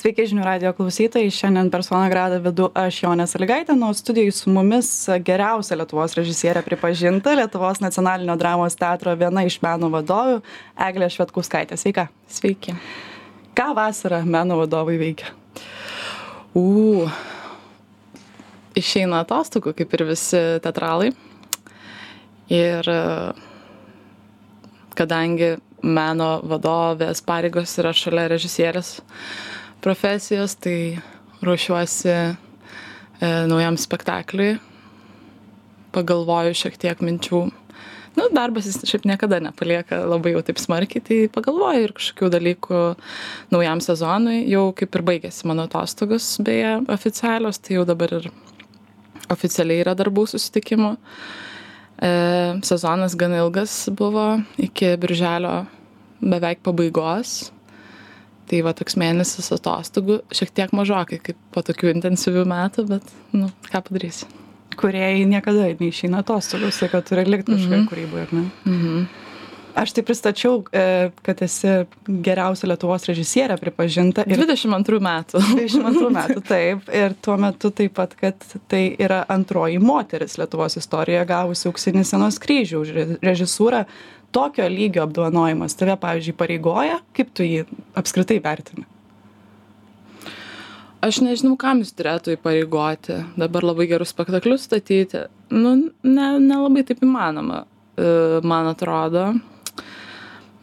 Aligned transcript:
Sveiki 0.00 0.24
žinių 0.30 0.44
radio 0.46 0.70
klausytojai, 0.72 1.28
šiandien 1.28 1.66
persona 1.68 2.06
grada 2.08 2.38
vedu 2.40 2.70
aš 2.78 3.02
Jonė 3.02 3.26
Saligaitė, 3.28 3.74
nuo 3.76 3.90
studijų 3.92 4.32
su 4.32 4.48
mumis 4.48 4.88
geriausia 5.26 5.76
Lietuvos 5.76 6.14
režisierė 6.16 6.62
pripažinta 6.64 7.34
Lietuvos 7.36 7.82
nacionalinio 7.84 8.32
dramos 8.40 8.78
teatro 8.80 9.12
viena 9.20 9.44
iš 9.44 9.58
meno 9.60 9.90
vadovių 9.92 10.38
Eglė 10.86 11.10
Švetkuskaitė. 11.12 11.76
Sveika. 11.76 12.06
Sveiki. 12.32 12.78
Ką 13.52 13.68
vasarą 13.76 14.22
meno 14.24 14.56
vadovai 14.62 14.96
veikia? 15.02 15.34
U, 16.56 17.04
išeina 18.72 19.20
atostogų, 19.26 19.76
kaip 19.82 20.00
ir 20.00 20.08
visi 20.14 20.44
teatralai. 20.64 21.12
Ir 22.48 22.92
kadangi 24.96 25.58
meno 25.84 26.34
vadovės 26.40 27.20
pareigos 27.20 27.76
yra 27.84 27.92
šalia 27.92 28.30
režisierės 28.32 28.96
profesijos, 29.80 30.56
tai 30.60 30.98
ruošiuosi 31.44 32.10
e, 32.12 32.26
naujam 33.48 33.78
spektakliui, 33.80 34.58
pagalvoju 35.94 36.56
šiek 36.56 36.76
tiek 36.80 37.02
minčių. 37.04 37.42
Nu, 38.18 38.26
darbas 38.34 38.66
jis 38.66 38.82
šiaip 38.90 39.06
niekada 39.06 39.38
nepalieka 39.40 40.02
labai 40.10 40.34
jau 40.34 40.42
taip 40.44 40.58
smarkiai, 40.60 41.02
tai 41.06 41.18
pagalvoju 41.32 41.86
ir 41.86 41.94
kažkokių 41.96 42.30
dalykų 42.34 42.80
naujam 43.54 43.82
sezonui. 43.84 44.42
Jau 44.50 44.70
kaip 44.76 44.98
ir 44.98 45.04
baigėsi 45.06 45.46
mano 45.48 45.68
atostogos, 45.68 46.32
beje, 46.44 46.80
oficialios, 46.90 47.62
tai 47.62 47.78
jau 47.78 47.86
dabar 47.88 48.18
ir 48.18 48.28
oficialiai 49.30 49.84
yra 49.84 49.94
darbų 49.98 50.26
susitikimų. 50.32 50.96
E, 52.00 52.10
sezonas 52.66 53.14
gan 53.20 53.36
ilgas 53.38 53.76
buvo 53.94 54.26
iki 54.58 54.96
birželio 55.00 55.62
beveik 56.20 56.64
pabaigos 56.66 57.52
tai 58.50 58.60
va 58.66 58.74
toks 58.76 58.98
mėnesis 58.98 59.52
atostogų 59.54 60.20
šiek 60.34 60.52
tiek 60.56 60.74
mažokai 60.76 61.20
kaip 61.22 61.38
po 61.54 61.62
tokių 61.66 61.94
intensyvių 61.94 62.44
metų 62.50 62.86
bet 62.90 63.16
nu 63.36 63.50
ką 63.70 63.84
padarysi 63.86 64.28
Kuriejai 64.80 65.26
niekada 65.28 65.66
neišeina 65.76 66.22
atostogų, 66.22 66.70
tai 66.72 66.88
kad 66.92 67.08
turi 67.08 67.24
likti 67.26 67.52
kažkoje 67.52 67.68
mm 67.68 67.82
-hmm. 67.82 67.88
kūryboje, 67.90 68.22
ar 68.22 68.32
ne? 68.32 68.44
Mm 68.64 68.78
-hmm. 68.80 69.06
Aš 69.80 69.94
tai 69.96 70.04
pristačiau, 70.04 70.58
e, 70.76 71.08
kad 71.24 71.40
esi 71.46 71.70
geriausia 72.26 72.68
Lietuvos 72.68 73.06
režisierė 73.08 73.56
pripažinta. 73.60 74.26
Ir 74.28 74.42
22 74.42 75.00
metų. 75.06 75.40
22 75.56 76.12
metų, 76.18 76.44
taip. 76.44 76.86
Ir 76.92 77.16
tuo 77.24 77.38
metu 77.40 77.72
taip 77.72 77.96
pat, 77.96 78.12
kad 78.20 78.44
tai 78.68 78.82
yra 79.00 79.22
antroji 79.32 79.80
moteris 79.80 80.36
Lietuvos 80.40 80.76
istorijoje 80.80 81.26
gavusi 81.32 81.68
auksinį 81.70 82.04
senos 82.08 82.40
kryžių 82.42 82.84
už 82.84 82.96
režisūrą 83.24 83.84
tokio 84.30 84.68
lygio 84.68 85.02
apdovanojimas 85.02 85.74
tave 85.78 85.96
pavyzdžiui 86.00 86.34
įpareigoja 86.34 87.00
kaip 87.16 87.32
tu 87.34 87.46
jį 87.46 87.64
apskritai 87.98 88.38
vertini 88.44 88.86
aš 91.04 91.22
nežinau 91.24 91.56
kam 91.60 91.82
jis 91.82 91.92
turėtų 91.98 92.36
įpareigoti 92.36 93.20
dabar 93.40 93.66
labai 93.72 93.88
gerus 93.90 94.14
spektaklius 94.14 94.68
statyti 94.68 95.26
nu 95.54 95.76
ne 96.06 96.28
nelabai 96.38 96.84
taip 96.86 97.02
įmanoma 97.06 97.64
e, 97.64 98.40
man 98.46 98.70
atrodo 98.70 99.30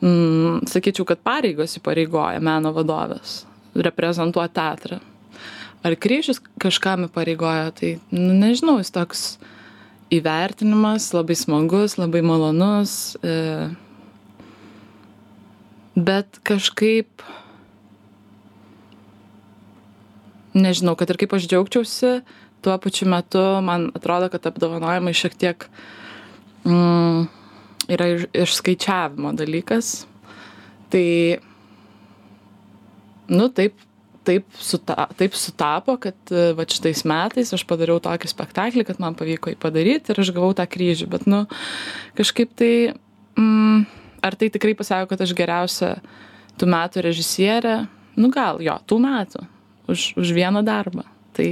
mm, 0.02 0.68
sakyčiau 0.70 1.08
kad 1.08 1.22
pareigos 1.26 1.78
įpareigoja 1.80 2.42
meno 2.44 2.74
vadovės 2.76 3.44
reprezentuot 3.78 4.54
teatrą. 4.58 5.00
Ar 5.86 5.94
kryžius 5.96 6.42
kažkam 6.62 7.06
įpareigoja 7.08 7.70
tai 7.78 7.98
nu 8.12 8.34
nežinau 8.38 8.80
jis 8.82 8.92
toks 8.94 9.26
įvertinimas 10.14 11.12
labai 11.14 11.36
smagus, 11.38 11.98
labai 12.00 12.24
malonus, 12.26 13.16
e, 13.22 13.70
bet 15.98 16.40
kažkaip, 16.48 17.24
nežinau, 20.58 20.96
kad 20.98 21.12
ir 21.12 21.20
kaip 21.22 21.36
aš 21.38 21.48
džiaugčiausi, 21.52 22.14
tuo 22.66 22.78
pačiu 22.82 23.10
metu 23.12 23.44
man 23.62 23.92
atrodo, 23.98 24.32
kad 24.34 24.48
apdovanojimai 24.50 25.14
šiek 25.16 25.36
tiek 25.38 25.68
mm, 26.66 27.28
yra 27.92 28.08
iš, 28.16 28.28
išskaičiavimo 28.46 29.34
dalykas. 29.38 30.06
Tai, 30.92 31.08
nu 33.32 33.50
taip, 33.56 33.76
taip, 34.28 34.48
suta, 34.60 35.08
taip 35.20 35.36
sutapo, 35.36 35.98
kad 36.02 36.32
e, 36.32 36.52
va 36.58 36.68
šitais 36.68 37.04
metais 37.08 37.52
aš 37.56 37.64
padariau 37.68 38.00
tokį 38.04 38.32
spektaklį, 38.32 38.86
kad 38.88 39.02
man 39.04 39.18
pavyko 39.20 39.52
jį 39.54 39.60
padaryti 39.62 40.14
ir 40.14 40.24
aš 40.24 40.32
gavau 40.36 40.54
tą 40.58 40.68
kryžių. 40.70 41.10
Bet, 41.12 41.28
nu, 41.30 41.44
kažkaip 42.20 42.56
tai, 42.60 42.72
mm, 43.40 43.84
ar 44.28 44.40
tai 44.40 44.52
tikrai 44.54 44.76
pasako, 44.80 45.12
kad 45.14 45.24
aš 45.24 45.36
geriausia 45.38 45.98
tų 46.60 46.72
metų 46.74 47.06
režisierė? 47.08 47.78
Nu 48.18 48.32
gal, 48.34 48.64
jo, 48.66 48.80
tų 48.90 49.00
metų. 49.04 49.46
Už, 49.88 50.12
už 50.20 50.34
vieną 50.36 50.66
darbą. 50.68 51.06
Tai. 51.38 51.48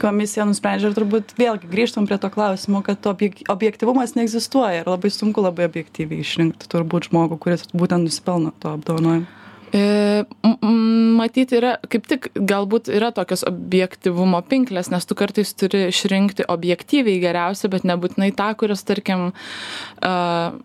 Komisija 0.00 0.46
nusprendžia 0.48 0.88
ir 0.88 0.94
turbūt 0.96 1.34
vėlgi 1.36 1.68
grįžtam 1.68 2.06
prie 2.08 2.16
to 2.20 2.30
klausimo, 2.32 2.80
kad 2.86 3.04
objektivumas 3.04 4.14
neegzistuoja 4.16 4.80
ir 4.80 4.88
labai 4.88 5.10
sunku 5.12 5.44
labai 5.44 5.66
objektyviai 5.68 6.24
išrinkti 6.24 6.70
turbūt 6.72 7.10
žmogų, 7.10 7.36
kuris 7.44 7.66
būtent 7.76 8.08
nusipelno 8.08 8.54
to 8.62 8.72
apdovanojimo. 8.78 9.28
E, 9.76 10.24
matyt, 11.18 11.52
yra, 11.58 11.74
kaip 11.90 12.06
tik 12.08 12.30
galbūt 12.38 12.88
yra 12.96 13.10
tokios 13.12 13.42
objektivumo 13.48 14.40
pinklės, 14.48 14.88
nes 14.94 15.04
tu 15.04 15.16
kartais 15.18 15.52
turi 15.58 15.88
išrinkti 15.90 16.46
objektyviai 16.48 17.20
geriausią, 17.20 17.70
bet 17.74 17.84
nebūtinai 17.88 18.30
tą, 18.38 18.52
kuris, 18.56 18.86
tarkim, 18.86 19.32
uh, 20.06 20.56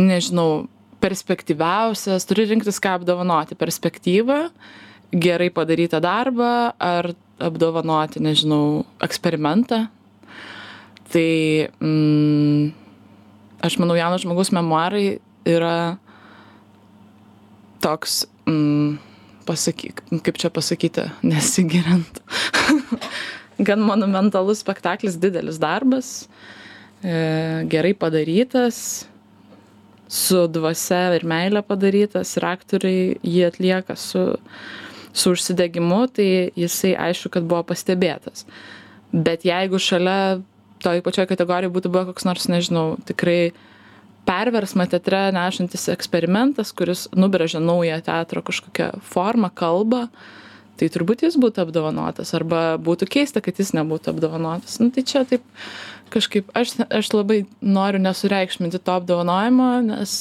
nežinau, 0.00 0.64
perspektyviausias, 1.00 2.26
turi 2.28 2.48
rinktis, 2.50 2.80
ką 2.82 2.98
apdovanoti- 2.98 3.58
perspektyvą, 3.62 4.48
gerai 5.12 5.50
padarytą 5.50 6.00
darbą 6.00 6.72
ar 6.78 7.12
apdovanoti, 7.40 8.22
nežinau, 8.22 8.84
eksperimentą. 9.02 9.86
Tai 11.10 11.30
mm, 11.82 12.70
aš 13.66 13.78
manau, 13.82 13.96
jaunas 13.98 14.22
žmogus 14.22 14.52
memoarai 14.54 15.18
yra 15.48 15.98
toks, 17.82 18.22
mm, 18.46 18.98
pasakyk, 19.48 20.04
kaip 20.22 20.38
čia 20.38 20.52
pasakyti, 20.54 21.08
nesigiriant. 21.32 22.22
Gan 23.66 23.82
monumentalus 23.84 24.62
spektaklis, 24.62 25.18
didelis 25.20 25.58
darbas, 25.60 26.28
e, 27.04 27.66
gerai 27.68 27.92
padarytas, 27.98 29.08
su 30.10 30.46
dvasia 30.50 31.14
ir 31.14 31.26
meilė 31.28 31.62
padarytas 31.62 32.32
ir 32.38 32.46
aktoriai 32.48 33.02
jį 33.22 33.42
atlieka 33.46 33.94
su, 33.98 34.24
su 35.12 35.34
užsidegimu, 35.34 36.04
tai 36.14 36.50
jisai 36.58 36.94
aišku, 37.08 37.32
kad 37.34 37.46
buvo 37.48 37.64
pastebėtas. 37.72 38.46
Bet 39.10 39.44
jeigu 39.44 39.80
šalia 39.82 40.40
toj 40.80 41.02
pačioj 41.04 41.28
kategorijoje 41.30 41.74
būtų 41.74 41.92
buvo 41.92 42.10
koks 42.10 42.26
nors, 42.28 42.48
nežinau, 42.50 42.94
tikrai 43.08 43.52
perversmą 44.28 44.86
teatre 44.90 45.28
nešantis 45.34 45.88
eksperimentas, 45.92 46.74
kuris 46.76 47.08
nubrėžia 47.16 47.62
naują 47.62 47.98
teatro 48.06 48.42
kažkokią 48.46 48.92
formą, 49.04 49.50
kalbą, 49.54 50.06
tai 50.80 50.88
turbūt 50.92 51.24
jis 51.26 51.36
būtų 51.40 51.64
apdovanotas. 51.66 52.32
Arba 52.36 52.78
būtų 52.80 53.08
keista, 53.10 53.42
kad 53.44 53.58
jis 53.60 53.74
nebūtų 53.76 54.14
apdovanotas. 54.14 54.78
Nu, 54.80 54.88
tai 54.94 55.04
čia 55.04 55.24
taip 55.28 55.44
kažkaip, 56.14 56.52
aš, 56.56 56.78
aš 56.88 57.10
labai 57.14 57.42
noriu 57.60 58.00
nesureikšminti 58.02 58.80
to 58.82 58.94
apdovanojimo, 58.96 59.72
nes, 59.90 60.20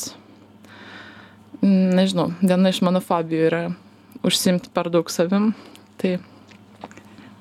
nežinau, 1.64 2.32
viena 2.42 2.74
iš 2.74 2.82
mano 2.86 3.04
fobijų 3.04 3.46
yra 3.52 3.64
užsimti 4.26 4.72
per 4.74 4.90
daug 4.92 5.10
savim. 5.12 5.54
Tai 6.00 6.18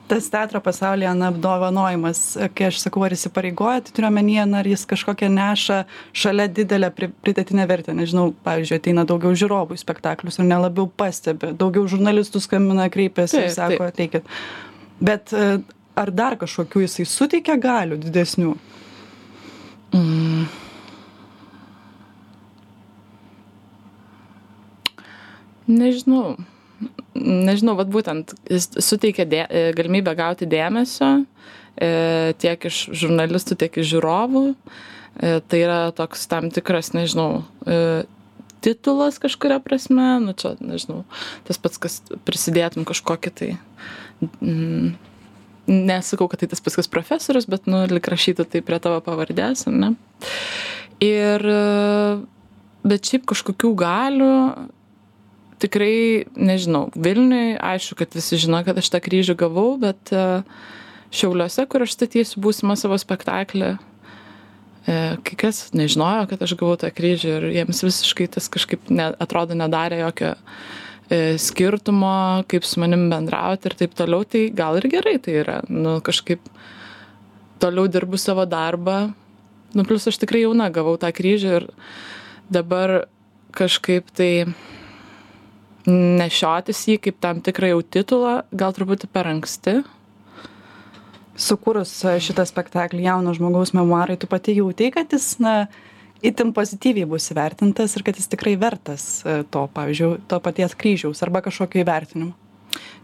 tas 0.08 0.30
teatro 0.32 0.60
pasaulyje 0.64 1.10
na 1.14 1.28
apdovanojimas 1.28 2.20
kai 2.56 2.70
aš 2.70 2.78
sakau 2.80 3.02
ar 3.04 3.12
įsipareigoja 3.12 3.82
tai 3.84 3.92
turiu 3.92 4.08
omenyje 4.08 4.46
na 4.48 4.62
ar 4.62 4.68
jis 4.70 4.86
kažkokią 4.88 5.28
neša 5.34 5.82
šalia 6.16 6.46
didelę 6.48 6.88
pri 6.96 7.10
pridėtinę 7.12 7.66
vertę. 7.68 7.96
Nežinau 7.96 8.30
pavyzdžiui 8.46 8.78
ateina 8.80 9.04
daugiau 9.08 9.36
žiūrovų 9.36 9.76
į 9.76 9.82
spektaklius 9.82 10.40
ar 10.40 10.48
ne 10.48 10.60
labiau 10.64 10.88
pastebi. 10.88 11.52
Daugiau 11.60 11.84
žurnalistų 11.90 12.40
skambina 12.44 12.88
kreipiasi 12.92 13.42
ir 13.42 13.52
sako 13.52 13.90
ateikit. 13.90 14.30
Bet 14.98 15.34
e, 15.36 15.58
ar 15.98 16.14
dar 16.14 16.38
kažkokių 16.40 16.86
jisai 16.86 17.04
suteikia 17.06 17.58
galių 17.60 18.00
didesnių? 18.06 18.56
Mm. 19.92 20.48
nežinau 25.68 26.36
nežinau, 27.18 27.76
vat 27.78 27.90
būtent 27.92 28.34
jis 28.50 28.68
suteikia 28.84 29.26
dė, 29.28 29.42
e, 29.46 29.64
galimybę 29.76 30.14
gauti 30.18 30.48
dėmesio 30.48 31.10
e, 31.18 32.34
tiek 32.40 32.68
iš 32.70 32.84
žurnalistų, 32.96 33.58
tiek 33.60 33.80
iš 33.80 33.90
žiūrovų. 33.94 34.44
E, 34.52 35.32
tai 35.50 35.62
yra 35.64 35.80
toks 35.96 36.28
tam 36.30 36.52
tikras, 36.54 36.92
nežinau, 36.94 37.42
titulas 38.62 39.18
kažkuria 39.22 39.58
prasme, 39.62 40.16
nu 40.22 40.34
čia, 40.38 40.54
nežinau, 40.62 41.02
tas 41.48 41.60
pats, 41.62 41.80
kas 41.82 42.00
prisidėtum 42.26 42.86
kažkokį 42.88 43.34
tai. 43.40 43.50
Mm, 44.42 44.96
nesakau, 45.68 46.26
kad 46.30 46.42
tai 46.42 46.50
tas 46.50 46.62
pats 46.64 46.78
kas 46.78 46.90
profesorius, 46.90 47.46
bet, 47.50 47.68
nu, 47.70 47.84
lik 47.90 48.08
rašytų 48.10 48.48
tai 48.50 48.62
prie 48.66 48.80
tavo 48.82 49.02
pavardės, 49.04 49.66
ne? 49.70 49.92
Ir, 51.04 51.44
bet 52.88 53.10
šiaip 53.10 53.28
kažkokių 53.30 53.70
galių 53.78 54.32
tikrai 55.62 56.24
nežinau 56.36 56.88
vilniuj 56.94 57.58
aišku 57.62 57.98
kad 57.98 58.14
visi 58.16 58.38
žino 58.40 58.62
kad 58.66 58.78
aš 58.78 58.90
tą 58.94 59.00
kryžių 59.04 59.36
gavau 59.38 59.76
bet 59.80 60.12
e, 60.14 60.24
šiauliuose 61.14 61.66
kur 61.70 61.84
aš 61.86 61.96
statysiu 61.96 62.42
būsimą 62.44 62.76
savo 62.78 62.98
spektaklį 63.00 63.70
e, 63.74 63.78
kai 65.24 65.38
kas 65.44 65.68
nežinojo 65.76 66.28
kad 66.32 66.44
aš 66.46 66.56
gavau 66.60 66.78
tą 66.80 66.92
kryžių 66.94 67.34
ir 67.36 67.48
jiems 67.60 67.84
visiškai 67.86 68.28
tas 68.38 68.50
kažkaip 68.52 68.90
ne, 68.92 69.10
atrodo 69.18 69.58
nedarė 69.58 70.02
jokio 70.04 70.34
e, 71.10 71.36
skirtumo 71.40 72.44
kaip 72.50 72.66
su 72.68 72.80
manim 72.82 73.08
bendrauti 73.12 73.70
ir 73.70 73.78
taip 73.82 73.96
toliau 73.98 74.26
tai 74.28 74.48
gal 74.54 74.78
ir 74.80 74.88
gerai 74.92 75.18
tai 75.22 75.40
yra. 75.42 75.60
Nu 75.68 75.98
kažkaip 76.04 76.44
toliau 77.58 77.88
dirbu 77.90 78.18
savo 78.20 78.46
darbą. 78.46 79.12
Nu 79.74 79.84
plius 79.84 80.08
aš 80.08 80.20
tikrai 80.22 80.46
jauna 80.46 80.70
gavau 80.72 80.96
tą 81.00 81.10
kryžių 81.12 81.54
ir 81.58 81.68
dabar 82.48 83.08
kažkaip 83.56 84.08
tai 84.16 84.46
nešiotis 85.88 86.84
jį 86.88 86.98
kaip 87.02 87.20
tam 87.22 87.42
tikrą 87.44 87.72
jau 87.72 87.82
titulą 87.82 88.34
gal 88.52 88.74
truputį 88.76 89.10
per 89.12 89.30
anksti. 89.30 89.78
Sukūrus 91.38 91.92
šitą 92.24 92.44
spektaklį 92.48 93.04
jauno 93.06 93.32
žmogaus 93.36 93.70
memoarai, 93.76 94.18
tu 94.18 94.26
pati 94.30 94.56
jautei, 94.58 94.90
kad 94.94 95.12
jis, 95.14 95.36
na, 95.42 95.68
itin 96.24 96.50
pozityviai 96.54 97.06
bus 97.08 97.30
įvertintas 97.32 97.94
ir 97.94 98.04
kad 98.06 98.18
jis 98.18 98.30
tikrai 98.32 98.56
vertas 98.58 99.06
e, 99.22 99.40
to, 99.46 99.64
pavyzdžiui, 99.74 100.18
to 100.30 100.40
paties 100.42 100.74
kryžiaus 100.78 101.22
arba 101.22 101.44
kažkokio 101.46 101.84
įvertinimo. 101.84 102.34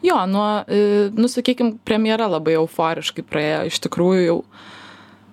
Jo, 0.05 0.19
nuo, 0.29 0.49
e, 0.67 1.11
nu, 1.15 1.31
sakykime, 1.31 1.79
premjera 1.87 2.27
labai 2.29 2.59
euforiškai 2.59 3.25
praėjo, 3.31 3.63
iš 3.71 3.79
tikrųjų 3.87 4.27
jau, 4.27 4.39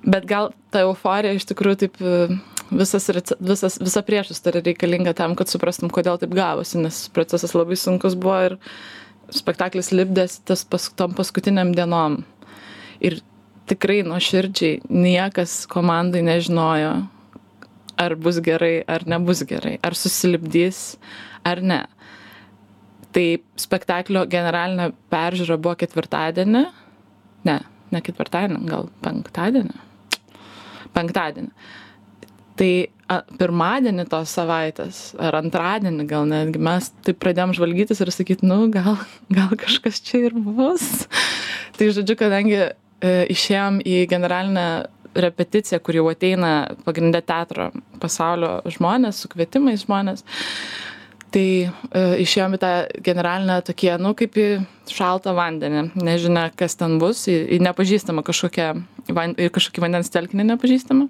bet 0.05 0.29
gal 0.29 0.53
ta 0.73 0.85
euforija 0.85 1.33
iš 1.35 1.49
tikrųjų 1.49 1.81
taip 1.85 1.99
visas, 2.71 3.07
visas, 3.39 3.77
visa 3.81 4.03
priešistorė 4.05 4.63
reikalinga 4.65 5.13
tam, 5.17 5.35
kad 5.39 5.51
suprastum, 5.51 5.91
kodėl 5.93 6.19
taip 6.21 6.33
gavosi, 6.35 6.79
nes 6.81 7.03
procesas 7.13 7.53
labai 7.57 7.77
sunkus 7.79 8.15
buvo 8.19 8.37
ir 8.47 8.57
spektaklis 9.31 9.91
lipdės 9.95 10.39
tas 10.47 10.63
pas, 10.67 10.87
tom 10.95 11.15
paskutiniam 11.17 11.73
dienom. 11.75 12.21
Ir 13.03 13.19
tikrai 13.69 14.01
nuoširdžiai 14.07 14.81
niekas 14.91 15.65
komandai 15.71 16.23
nežinojo, 16.27 16.93
ar 18.01 18.15
bus 18.19 18.41
gerai, 18.43 18.81
ar 18.87 19.05
nebus 19.07 19.43
gerai, 19.47 19.77
ar 19.83 19.97
susilipdys, 19.97 20.97
ar 21.47 21.61
ne. 21.63 21.83
Tai 23.11 23.25
spektaklio 23.59 24.23
generalinė 24.31 24.91
peržiūra 25.11 25.59
buvo 25.59 25.75
ketvirtadienį, 25.79 26.65
ne, 27.47 27.57
ne 27.91 28.03
ketvirtadienį, 28.03 28.67
gal 28.71 28.87
penktadienį. 29.03 29.79
Penktadienį 30.95 31.51
tai 32.61 32.73
pirmadienį 33.39 34.05
tos 34.11 34.31
savaitės 34.37 34.99
ar 35.19 35.35
antradienį 35.41 36.05
gal 36.07 36.27
netgi 36.29 36.61
mes 36.63 36.91
taip 37.03 37.19
pradėjom 37.23 37.55
žvalgytis 37.57 37.99
ir 38.03 38.11
sakyt, 38.13 38.45
nu 38.45 38.69
gal, 38.71 38.99
gal 39.33 39.51
kažkas 39.59 39.99
čia 40.05 40.27
ir 40.29 40.37
bus. 40.37 41.07
tai 41.77 41.89
žodžiu, 41.91 42.15
kadangi 42.19 42.59
e, 42.61 42.71
išėjom 43.33 43.81
į 43.83 44.05
generalinę 44.11 44.67
repeticiją, 45.11 45.81
kur 45.83 45.97
jau 45.97 46.05
ateina 46.07 46.77
pagrindė 46.85 47.19
teatro 47.25 47.71
pasaulio 47.99 48.61
žmonės, 48.71 49.19
su 49.19 49.31
kvietimais 49.33 49.83
žmonės, 49.83 50.23
tai 51.35 51.47
e, 51.67 51.71
išėjom 52.23 52.55
į 52.55 52.61
tą 52.61 52.73
generalinę 53.03 53.57
tokie, 53.67 53.91
nu, 53.99 54.13
kaip 54.15 54.37
į 54.39 54.49
šaltą 54.91 55.33
vandenį. 55.35 55.89
Nežinia, 55.99 56.47
kas 56.55 56.79
ten 56.79 56.95
bus, 57.01 57.25
į, 57.27 57.41
į 57.57 57.59
nepažįstamą 57.67 58.23
kažkokią, 58.27 58.69
į 59.11 59.49
kažkokį 59.51 59.83
vandens 59.83 60.13
telkinį 60.13 60.53
nepažįstamą 60.53 61.09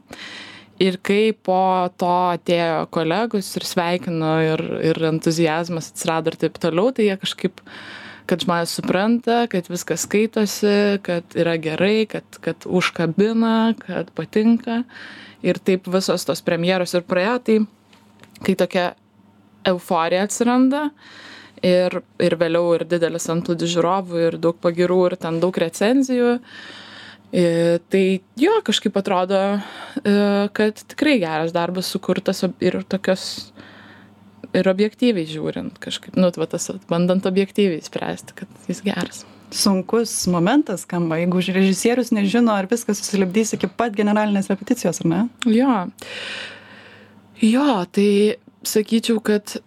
ir 0.82 0.98
kai 1.06 1.32
po 1.34 1.62
to 2.00 2.12
atėjo 2.36 2.86
kolegos 2.94 3.50
ir 3.58 3.66
sveikino 3.68 4.36
ir, 4.46 4.64
ir 4.92 5.02
entuzijazmas 5.12 5.92
atsirado 5.92 6.32
ir 6.32 6.40
taip 6.42 6.58
toliau, 6.62 6.94
tai 6.96 7.10
jie 7.10 7.18
kažkaip, 7.22 7.62
kad 8.30 8.46
žmonės 8.46 8.76
supranta, 8.80 9.42
kad 9.52 9.68
viskas 9.70 10.06
skaitosi, 10.08 11.02
kad 11.06 11.36
yra 11.38 11.58
gerai, 11.62 12.06
kad, 12.10 12.26
kad 12.44 12.68
užkabina, 12.70 13.74
kad 13.82 14.14
patinka. 14.18 14.84
Ir 15.42 15.58
taip 15.58 15.90
visos 15.90 16.26
tos 16.28 16.44
premjeros 16.46 16.94
ir 16.94 17.06
praėjo, 17.08 17.38
tai 17.46 17.58
kai 18.46 18.54
tokia 18.58 18.92
euforija 19.68 20.28
atsiranda 20.28 20.84
ir, 21.66 21.98
ir 22.22 22.36
vėliau 22.38 22.76
ir 22.78 22.86
didelis 22.90 23.26
antplūdis 23.34 23.74
žiūrovų 23.74 24.22
ir 24.28 24.38
daug 24.42 24.58
pagirų 24.62 25.00
ir 25.10 25.18
ten 25.22 25.42
daug 25.42 25.58
recenzijų, 25.62 26.38
uh, 26.38 26.81
E, 27.32 27.80
tai 27.88 28.20
jo, 28.36 28.58
kažkaip 28.68 28.98
atrodo, 29.00 29.40
e, 30.04 30.16
kad 30.56 30.82
tikrai 30.92 31.16
geras 31.22 31.54
darbas 31.56 31.88
sukurtas 31.88 32.44
ir 32.60 32.82
tokios, 32.92 33.54
ir 34.52 34.68
objektyviai 34.68 35.30
žiūrint, 35.30 35.80
kažkaip, 35.80 36.18
nu, 36.20 36.28
va, 36.36 36.48
tas, 36.52 36.68
bandant 36.92 37.30
objektyviai 37.30 37.80
spręsti, 37.86 38.36
kad 38.42 38.68
jis 38.68 38.84
geras. 38.84 39.24
Sunkus 39.52 40.14
momentas 40.32 40.84
skamba, 40.86 41.20
jeigu 41.20 41.44
režisierius 41.56 42.12
nežino, 42.16 42.54
ar 42.56 42.68
viskas 42.72 43.00
susilipdys 43.00 43.56
iki 43.56 43.72
pat 43.80 43.96
generalinės 43.96 44.52
repeticijos, 44.52 45.02
ar 45.04 45.12
ne? 45.12 45.24
Jo. 45.48 45.80
Jo, 47.42 47.82
tai 47.96 48.10
sakyčiau, 48.68 49.24
kad 49.24 49.58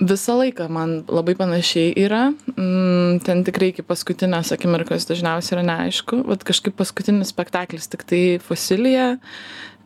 visą 0.00 0.36
laiką 0.40 0.68
man 0.72 1.00
labai 1.08 1.34
panašiai 1.36 1.92
yra. 2.00 2.30
Mm, 2.56 3.20
ten 3.24 3.44
tikrai 3.44 3.70
iki 3.74 3.84
paskutinės 3.86 4.52
akimirkos 4.56 5.06
dažniausiai 5.08 5.58
yra 5.58 5.64
neaišku. 5.68 6.22
Vat 6.28 6.44
kažkaip 6.46 6.76
paskutinis 6.78 7.32
spektaklis 7.34 7.90
tik 7.92 8.06
tai 8.08 8.22
fosilija. 8.44 9.12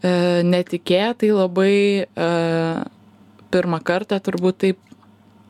E, 0.05 0.15
netikėtai 0.47 1.33
labai 1.35 1.75
e, 2.07 2.29
pirmą 3.55 3.81
kartą 3.87 4.21
turbūt 4.23 4.61
taip 4.63 4.81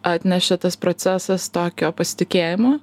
atnešė 0.04 0.58
tas 0.64 0.76
procesas 0.80 1.48
tokio 1.52 1.88
pasitikėjimo, 1.96 2.78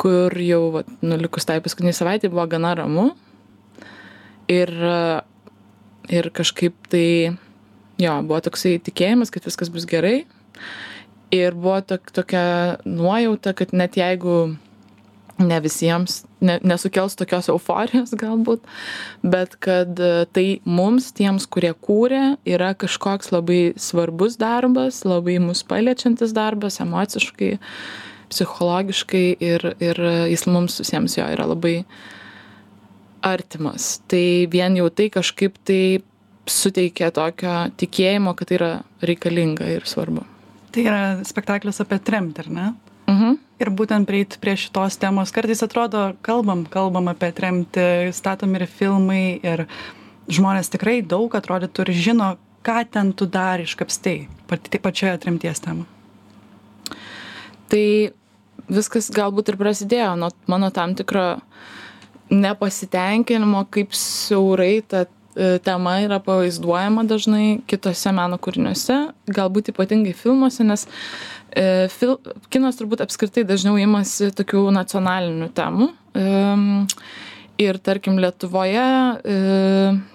kur 0.00 0.32
jau, 0.40 0.62
vat, 0.78 0.88
nulikus 1.04 1.48
tai 1.48 1.58
paskutiniai 1.64 1.96
savaitė 1.96 2.30
buvo 2.32 2.46
gana 2.48 2.72
ramu. 2.78 3.10
Ir, 4.48 4.70
ir 6.08 6.30
kažkaip 6.32 6.88
tai, 6.88 7.36
jo, 8.00 8.14
buvo 8.24 8.38
toksai 8.46 8.78
tikėjimas, 8.80 9.28
kad 9.34 9.44
viskas 9.44 9.68
bus 9.68 9.84
gerai 9.88 10.22
ir 11.34 11.54
buvo 11.58 11.80
tok, 11.80 12.10
tokia 12.14 12.78
nuojauta, 12.84 13.52
kad 13.56 13.74
net 13.76 13.96
jeigu 13.98 14.56
ne 15.38 15.60
visiems 15.62 16.24
ne, 16.42 16.58
nesukels 16.66 17.14
tokios 17.18 17.48
euforijos 17.52 18.14
galbūt, 18.22 18.64
bet 19.22 19.56
kad 19.62 19.98
e, 20.02 20.26
tai 20.34 20.46
mums, 20.66 21.12
tiems, 21.16 21.46
kurie 21.50 21.72
kūrė, 21.74 22.38
yra 22.48 22.72
kažkoks 22.78 23.32
labai 23.34 23.62
svarbus 23.78 24.38
darbas, 24.40 25.04
labai 25.06 25.38
mus 25.42 25.62
paliečiantis 25.68 26.34
darbas 26.36 26.80
emociškai, 26.84 27.56
psichologiškai 28.28 29.26
ir, 29.40 29.70
ir 29.80 30.02
jis 30.28 30.44
mums 30.50 30.76
visiems 30.82 31.16
jo 31.16 31.24
yra 31.32 31.46
labai 31.48 31.78
artimas. 33.24 33.96
Tai 34.10 34.26
vien 34.52 34.76
jau 34.76 34.90
tai 34.92 35.08
kažkaip 35.14 35.56
tai 35.66 35.82
suteikia 36.48 37.12
tokio 37.14 37.68
tikėjimo, 37.80 38.34
kad 38.36 38.50
tai 38.50 38.58
yra 38.58 38.72
reikalinga 39.04 39.70
ir 39.78 39.88
svarbu. 39.88 40.26
Tai 40.72 40.84
yra 40.84 41.02
spektaklis 41.26 41.80
apie 41.82 41.98
tremtį, 42.04 42.44
ar 42.44 42.50
ne? 42.52 42.66
Mhm. 43.08 43.38
Ir 43.58 43.70
būtent 43.74 44.06
prieiti 44.06 44.38
prie 44.38 44.54
šitos 44.60 44.98
temos. 45.00 45.32
Kartais 45.34 45.64
atrodo, 45.64 46.12
kalbam, 46.22 46.66
kalbam 46.70 47.08
apie 47.10 47.32
tremtį, 47.34 48.12
statomi 48.14 48.60
ir 48.60 48.68
filmai, 48.70 49.40
ir 49.42 49.64
žmonės 50.28 50.70
tikrai 50.70 51.00
daug 51.02 51.32
atrodytų 51.34 51.86
ir 51.86 51.94
žino, 51.96 52.28
ką 52.62 52.84
ten 52.92 53.12
tu 53.16 53.26
dar 53.26 53.62
iškapstai, 53.64 54.28
pati 54.46 54.80
pačioje 54.82 55.16
tremties 55.24 55.64
temą. 55.64 55.88
Tai 57.68 57.84
viskas 58.68 59.08
galbūt 59.12 59.52
ir 59.52 59.58
prasidėjo 59.60 60.14
nuo 60.20 60.30
mano 60.48 60.70
tam 60.74 60.94
tikro 60.98 61.40
nepasitenkinimo, 62.28 63.64
kaip 63.72 63.96
siaurai 63.96 64.82
ta 64.84 65.06
tema 65.64 65.98
yra 66.02 66.18
pavaizduojama 66.24 67.04
dažnai 67.08 67.60
kitose 67.70 68.12
meno 68.16 68.38
kūriniuose, 68.42 68.98
galbūt 69.34 69.72
ypatingai 69.72 70.14
filmuose, 70.16 70.66
nes 70.66 70.86
e, 71.52 71.86
fil, 71.94 72.16
kinas 72.52 72.78
turbūt 72.80 73.04
apskritai 73.04 73.46
dažniau 73.48 73.78
imasi 73.80 74.32
tokių 74.36 74.66
nacionalinių 74.74 75.50
temų. 75.56 75.90
E, 76.18 76.28
ir 77.58 77.78
tarkim 77.82 78.18
Lietuvoje 78.22 78.82
e, 78.82 79.38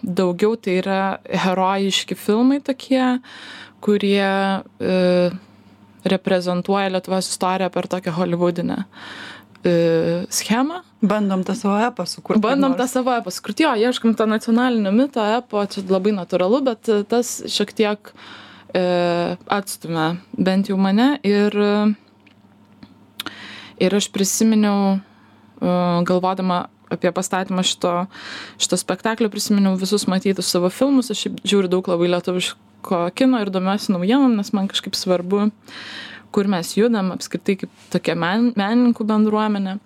daugiau 0.03 0.55
tai 0.55 0.77
yra 0.81 0.99
herojiški 1.27 2.17
filmai 2.19 2.61
tokie, 2.63 3.03
kurie 3.83 4.23
e, 4.23 4.97
reprezentuoja 6.07 6.91
Lietuvos 6.91 7.29
istoriją 7.31 7.71
per 7.71 7.87
tokią 7.91 8.15
holivudinę 8.15 8.83
e, 9.65 10.25
schemą. 10.29 10.81
Bandom 11.03 11.43
tą 11.43 11.55
savo 11.55 11.79
epą 11.87 12.05
sukurt 12.07 12.39
bandom 12.43 12.75
tą 12.79 12.87
savo 12.87 13.15
epą 13.15 13.31
sukurt. 13.31 13.59
Jo 13.59 13.73
ieškom 13.75 14.15
to 14.15 14.25
nacionalinio 14.25 14.91
mito 14.91 15.23
epo 15.37 15.65
čia 15.65 15.83
labai 15.89 16.15
natūralu 16.15 16.63
bet 16.69 16.89
e, 16.89 17.01
tas 17.03 17.41
šiek 17.51 17.73
tiek 17.75 18.13
e, 18.73 18.83
atstumia 19.47 20.13
bent 20.37 20.71
jau 20.71 20.77
mane 20.77 21.17
ir 21.23 21.57
ir 23.79 23.95
aš 23.95 24.09
prisiminiau 24.13 24.95
e, 24.95 25.73
galvodama 26.07 26.67
apie 26.93 27.11
pastatymą 27.11 27.63
šito 27.65 27.93
šito 28.61 28.77
spektaklio 28.77 29.31
prisiminiau 29.33 29.75
visus 29.79 30.07
matytus 30.07 30.51
savo 30.51 30.69
filmus. 30.69 31.11
Aš 31.11 31.27
žiūriu 31.43 31.71
daug 31.71 31.87
labai 31.89 32.11
lietuviško 32.13 33.07
kino 33.17 33.41
ir 33.41 33.51
domiuosi 33.53 33.95
naujienom 33.95 34.35
nes 34.37 34.53
man 34.53 34.69
kažkaip 34.71 34.95
svarbu 34.97 35.49
kur 36.33 36.49
mes 36.51 36.73
judam 36.77 37.13
apskritai 37.15 37.57
kaip 37.63 37.83
tokia 37.93 38.15
men, 38.19 38.51
menininkų 38.59 39.05
bendruomenė. 39.09 39.77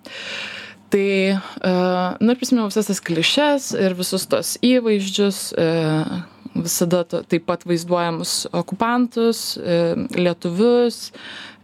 Tai, 0.88 1.10
uh, 1.36 2.16
nu 2.24 2.32
ir 2.32 2.40
prisimenu 2.40 2.70
visas 2.70 2.88
tas 2.88 3.02
klišes 3.04 3.74
ir 3.76 3.96
visus 3.98 4.24
tos 4.30 4.54
įvaizdžius, 4.64 5.42
uh, 5.60 6.22
visada 6.56 7.02
taip 7.04 7.44
pat 7.48 7.66
vaizduojamus 7.68 8.46
okupantus, 8.56 9.52
uh, 9.60 10.08
lietuvius, 10.16 11.10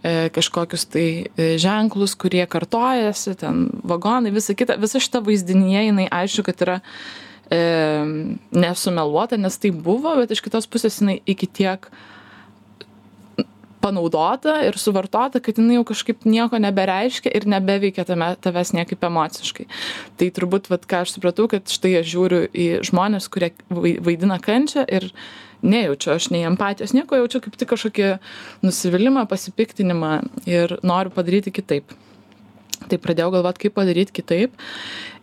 kažkokius 0.05 0.83
tai 0.93 1.07
ženklus, 1.57 2.12
kurie 2.21 2.45
kartojasi, 2.45 3.33
ten 3.41 3.71
vagonai, 3.88 4.35
visa 4.35 4.53
kita, 4.53 4.76
visa 4.76 5.00
šita 5.00 5.23
vaizdinė, 5.25 5.87
jinai 5.87 6.05
aišku, 6.12 6.45
kad 6.45 6.61
yra 6.61 6.75
e, 7.49 7.61
nesumeluota, 8.53 9.38
nes 9.41 9.57
tai 9.61 9.73
buvo, 9.73 10.12
bet 10.21 10.35
iš 10.35 10.43
kitos 10.45 10.69
pusės 10.71 11.00
jinai 11.00 11.19
iki 11.25 11.49
tiek 11.49 11.88
panaudota 13.85 14.57
ir 14.64 14.79
suvartota, 14.81 15.43
kad 15.45 15.59
jinai 15.61 15.79
jau 15.79 15.85
kažkaip 15.93 16.25
nieko 16.29 16.59
nebereiškia 16.62 17.33
ir 17.37 17.47
nebeveikia 17.50 18.07
tame, 18.09 18.31
tavęs 18.45 18.73
niekaip 18.76 19.05
emociškai. 19.05 19.67
Tai 20.21 20.29
turbūt, 20.38 20.71
vat, 20.73 20.87
ką 20.88 21.03
aš 21.05 21.17
supratau, 21.19 21.49
kad 21.53 21.69
štai 21.71 21.99
aš 22.00 22.09
žiūriu 22.14 22.45
į 22.49 22.69
žmonės, 22.88 23.29
kurie 23.33 23.53
vaidina 23.71 24.41
kančią 24.43 24.87
ir 24.88 25.11
nejaučiu 25.64 26.14
aš 26.14 26.31
nei 26.33 26.45
empatijos, 26.49 26.95
nieko 26.97 27.19
jaučiu 27.21 27.41
kaip 27.45 27.59
tik 27.61 27.71
kažkokį 27.73 28.11
nusivylimą, 28.64 29.26
pasipiktinimą 29.31 30.14
ir 30.49 30.79
noriu 30.85 31.12
padaryti 31.14 31.53
kitaip. 31.55 31.95
Tai 32.85 32.99
pradėjau 33.00 33.31
galvoti, 33.33 33.64
kaip 33.64 33.76
padaryti 33.79 34.12
kitaip 34.12 34.57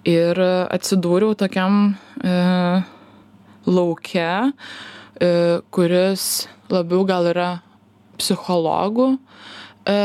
ir 0.09 0.39
atsidūriau 0.41 1.35
tokiam 1.37 1.93
e, 2.25 2.31
lauke, 3.69 4.31
e, 5.21 5.33
kuris 5.69 6.47
labiau 6.71 7.05
gal 7.05 7.29
yra 7.29 7.49
psichologų 8.21 9.07
e, 9.15 9.97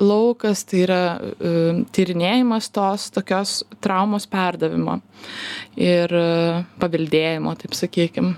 laukas, 0.00 0.64
tai 0.68 0.84
yra 0.86 1.02
e, 1.18 1.52
tyrinėjimas 1.94 2.70
tos 2.74 3.10
tokios 3.14 3.60
traumos 3.84 4.28
perdavimo 4.30 5.00
ir 5.76 6.14
e, 6.14 6.26
paveldėjimo, 6.82 7.56
taip 7.60 7.76
sakykime. 7.78 8.36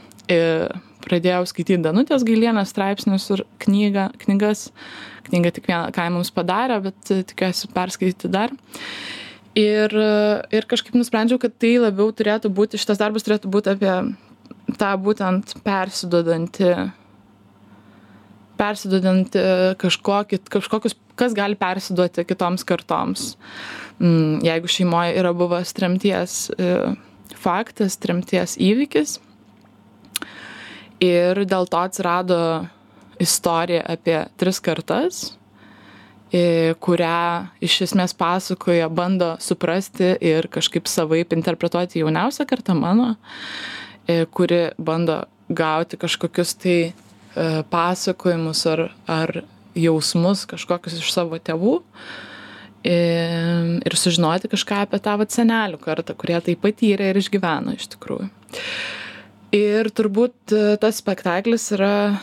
Pradėjau 1.07 1.45
skaityti 1.47 1.85
Danutės 1.85 2.25
Gailienės 2.27 2.73
straipsnius 2.73 3.29
ir 3.31 3.45
knygą, 3.63 4.09
knygas. 4.25 4.73
Knyga 5.29 5.53
tik 5.55 5.69
vieną, 5.71 5.93
ką 5.95 6.07
mums 6.15 6.33
padarė, 6.35 6.81
bet 6.83 7.13
tikiuosi 7.31 7.71
perskaityti 7.75 8.31
dar. 8.31 8.51
Ir, 9.59 9.95
ir 10.55 10.67
kažkaip 10.69 10.99
nusprendžiau, 10.99 11.39
kad 11.43 11.55
tai 11.63 11.77
labiau 11.83 12.11
turėtų 12.15 12.51
būti, 12.55 12.79
šitas 12.83 12.99
darbas 12.99 13.27
turėtų 13.27 13.51
būti 13.55 13.73
apie 13.73 13.95
tą 14.75 14.93
būtent 14.99 15.55
persidodantį 15.67 16.73
persiduodant 18.57 19.37
kažkokį, 19.81 20.41
kažkokius, 20.53 20.97
kas 21.17 21.35
gali 21.37 21.57
persiduoti 21.59 22.25
kitoms 22.29 22.65
kartoms. 22.69 23.35
Mm, 23.99 24.43
jeigu 24.45 24.69
šeimoje 24.69 25.17
yra 25.17 25.33
buvęs 25.37 25.73
tremties 25.77 26.37
e, 26.53 26.73
faktas, 27.41 27.97
tremties 28.01 28.59
įvykis. 28.61 29.17
Ir 31.05 31.43
dėl 31.49 31.69
to 31.69 31.81
atsirado 31.81 32.39
istorija 33.21 33.83
apie 33.89 34.19
tris 34.41 34.61
kartas, 34.65 35.23
e, 36.33 36.75
kurią 36.81 37.49
iš 37.65 37.81
esmės 37.89 38.17
pasakoja, 38.17 38.91
bando 38.93 39.35
suprasti 39.41 40.15
ir 40.21 40.51
kažkaip 40.53 40.89
savaip 40.89 41.33
interpretuoti 41.37 42.05
jauniausią 42.05 42.49
kartą 42.49 42.77
mano, 42.77 43.15
e, 44.05 44.25
kuri 44.29 44.67
bando 44.77 45.23
gauti 45.49 45.97
kažkokius 46.01 46.57
tai 46.61 46.79
E, 46.89 47.06
pasakojimus 47.71 48.63
ar, 48.71 48.87
ar 49.11 49.33
jausmus 49.77 50.47
kažkokius 50.49 51.01
iš 51.03 51.11
savo 51.13 51.37
tėvų 51.37 51.75
ir 52.87 53.97
sužinoti 53.99 54.49
kažką 54.53 54.85
apie 54.85 55.01
tą 55.03 55.17
vat 55.19 55.35
senelių 55.35 55.81
kartą, 55.83 56.15
kurie 56.15 56.39
tai 56.41 56.55
patyrė 56.61 57.11
ir 57.11 57.19
išgyveno 57.19 57.75
iš 57.75 57.89
tikrųjų. 57.97 58.29
Ir 59.57 59.91
turbūt 59.95 60.55
e, 60.55 60.77
tas 60.83 60.99
spektaklis 61.01 61.69
yra 61.77 62.19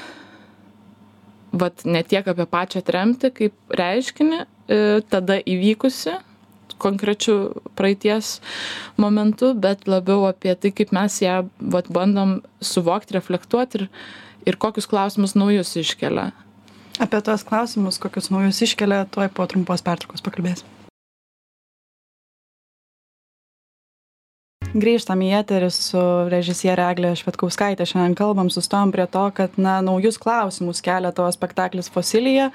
vat, 1.53 1.86
ne 1.86 2.03
tiek 2.03 2.27
apie 2.27 2.46
pačią 2.50 2.84
tremtį 2.86 3.32
kaip 3.38 3.75
reiškinį, 3.79 4.39
e, 4.43 4.79
tada 5.10 5.39
įvykusi 5.39 6.17
konkrečių 6.84 7.36
praeities 7.79 8.38
momentų, 9.00 9.53
bet 9.63 9.88
labiau 9.88 10.25
apie 10.27 10.51
tai, 10.60 10.74
kaip 10.75 10.91
mes 10.96 11.22
ją 11.24 11.43
vat, 11.74 11.88
bandom 11.93 12.41
suvokti, 12.60 13.15
reflektuoti 13.15 13.79
ir 13.79 13.88
ir 14.45 14.59
kokius 14.59 14.89
klausimus 14.89 15.35
naujus 15.39 15.75
iškelia. 15.79 16.31
Apie 17.01 17.19
tuos 17.25 17.43
klausimus, 17.47 17.97
kokius 18.01 18.29
naujus 18.33 18.62
iškelia, 18.67 19.03
tuoj 19.09 19.31
po 19.33 19.47
trumpos 19.50 19.81
pertraukos 19.85 20.21
pakalbėsim. 20.25 20.69
Grįžtam 24.73 25.19
į 25.21 25.27
eterį 25.38 25.67
su 25.69 26.00
režisierė 26.33 26.88
Eglė 26.95 27.12
Švetkauskaitė. 27.19 27.85
Šiandien 27.85 28.15
kalbam, 28.17 28.47
sustojom 28.50 28.89
prie 28.95 29.05
to, 29.05 29.27
kad 29.38 29.59
na, 29.62 29.75
naujus 29.85 30.17
klausimus 30.17 30.81
kelia 30.81 31.12
tavo 31.13 31.29
spektaklis 31.29 31.91
Fosilija, 31.93 32.47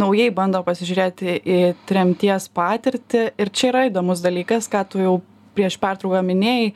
naujai 0.00 0.30
bando 0.32 0.62
pasižiūrėti 0.64 1.34
į 1.44 1.58
tremties 1.90 2.48
patirtį. 2.56 3.26
Ir 3.36 3.52
čia 3.52 3.68
yra 3.68 3.84
įdomus 3.90 4.24
dalykas, 4.24 4.70
ką 4.72 4.80
tu 4.88 5.02
jau 5.04 5.14
prieš 5.58 5.76
pertrauką 5.82 6.22
minėjai, 6.24 6.72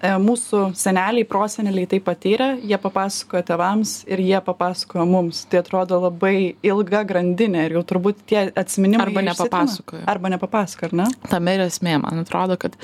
mūsų 0.00 0.70
seneliai 0.78 1.26
proseneliai 1.28 1.88
tai 1.90 2.00
patyrė. 2.04 2.50
Jie 2.64 2.78
papasakojo 2.80 3.42
tėvams 3.50 3.94
ir 4.08 4.22
jie 4.24 4.38
papasakojo 4.44 5.04
mums. 5.08 5.42
Tai 5.50 5.60
atrodo 5.60 6.00
labai 6.06 6.54
ilga 6.66 7.02
grandinė 7.08 7.66
ir 7.68 7.76
jau 7.76 7.82
turbūt 7.92 8.22
tie 8.30 8.46
atsiminimai 8.48 9.08
arba 9.08 9.24
nepapasakojo. 9.28 10.04
Arba 10.08 10.32
nepapasakojo 10.32 10.90
ar 10.90 10.96
ne? 11.02 11.08
Tame 11.28 11.56
ir 11.56 11.64
esmė. 11.66 11.98
Man 12.00 12.22
atrodo 12.24 12.56
kad 12.60 12.78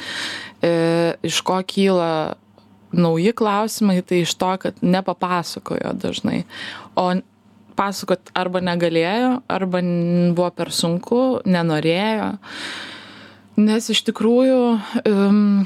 e, 0.61 1.17
iš 1.27 1.41
ko 1.47 1.57
kyla 1.65 2.11
nauji 2.97 3.33
klausimai 3.37 4.03
tai 4.07 4.23
iš 4.27 4.37
to 4.37 4.53
kad 4.61 4.85
nepapasakojo 4.85 5.95
dažnai. 6.03 6.45
O 7.01 7.09
pasakot 7.77 8.33
arba 8.37 8.63
negalėjo 8.65 9.41
arba 9.53 9.83
buvo 10.37 10.51
per 10.57 10.73
sunku 10.73 11.41
nenorėjo. 11.49 12.37
Nes 13.57 13.89
iš 13.89 14.03
tikrųjų 14.05 14.61
um, 15.09 15.65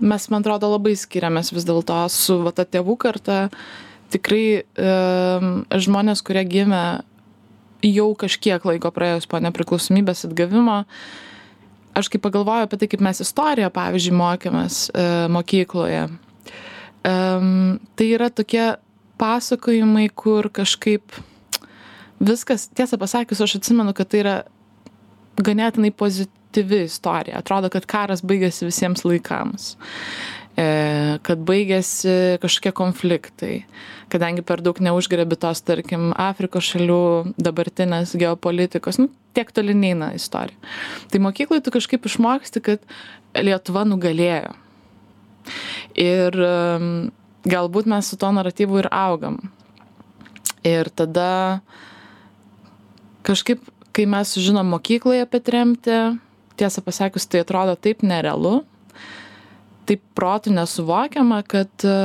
mes 0.00 0.28
man 0.32 0.44
atrodo 0.44 0.70
labai 0.72 0.94
skiriamės 0.98 1.52
vis 1.54 1.66
dėlto 1.68 2.00
su 2.12 2.40
va 2.44 2.54
ta 2.54 2.66
tėvų 2.68 2.96
karta. 3.00 3.38
Tikrai 4.08 4.62
um, 4.62 5.64
žmonės 5.68 6.22
kurie 6.24 6.44
gimė 6.48 6.84
jau 7.84 8.10
kažkiek 8.18 8.64
laiko 8.64 8.90
praėjus 8.94 9.28
po 9.30 9.40
nepriklausomybės 9.42 10.24
atgavimo 10.28 10.82
aš 11.98 12.08
kai 12.12 12.20
pagalvoju 12.22 12.66
apie 12.66 12.78
tai 12.80 12.88
kaip 12.90 13.02
mes 13.04 13.22
istoriją 13.22 13.70
pavyzdžiui 13.74 14.16
mokėmės 14.18 14.80
e, 14.90 15.06
mokykloje 15.34 16.04
um, 16.08 17.78
tai 17.98 18.10
yra 18.14 18.30
tokie 18.30 18.66
pasakojimai 19.18 20.08
kur 20.14 20.50
kažkaip 20.54 21.18
viskas 22.22 22.68
tiesą 22.70 22.98
pasakius 23.00 23.42
aš 23.44 23.58
atsimenu 23.60 23.94
kad 23.98 24.10
tai 24.10 24.22
yra 24.24 24.36
ganėtinai 25.38 25.92
pozityvu 25.94 26.37
pozityvi 26.48 26.84
istorija. 26.84 27.38
Atrodo, 27.38 27.68
kad 27.70 27.86
karas 27.86 28.22
baigėsi 28.22 28.66
visiems 28.66 29.04
laikams 29.04 29.76
e, 30.56 31.18
kad 31.22 31.38
baigėsi 31.38 32.38
kažkokie 32.40 32.72
konfliktai, 32.72 33.64
kadangi 34.08 34.42
per 34.42 34.60
daug 34.60 34.78
neužgrebi 34.80 35.36
tos, 35.36 35.60
tarkim, 35.62 36.12
Afrikos 36.16 36.64
šalių 36.64 37.34
dabartinės 37.38 38.16
geopolitikos, 38.16 38.98
nu, 38.98 39.08
tiek 39.34 39.52
toli 39.52 39.74
neina 39.74 40.12
istorija. 40.14 40.56
Tai 41.10 41.20
mokyklai 41.20 41.60
tu 41.62 41.70
kažkaip 41.70 42.04
išmoksti, 42.06 42.60
kad 42.60 42.80
Lietuva 43.36 43.84
nugalėjo. 43.84 44.54
Ir 45.94 46.34
galbūt 47.44 47.86
mes 47.86 48.08
su 48.08 48.16
to 48.16 48.30
naratyvu 48.32 48.80
ir 48.80 48.88
augam. 48.90 49.36
Ir 50.66 50.88
tada 50.90 51.60
kažkaip, 53.22 53.60
kai 53.92 54.06
mes 54.08 54.32
sužinom 54.32 54.66
mokykloje 54.72 55.22
apie 55.22 55.40
tremtį, 55.44 56.18
tiesą 56.58 56.82
pasakius, 56.84 57.28
tai 57.30 57.42
atrodo 57.44 57.76
taip 57.78 58.04
nerealu, 58.06 58.60
taip 59.88 60.04
protų 60.18 60.52
nesuvokiama, 60.56 61.40
kad 61.48 61.86
e, 61.86 61.96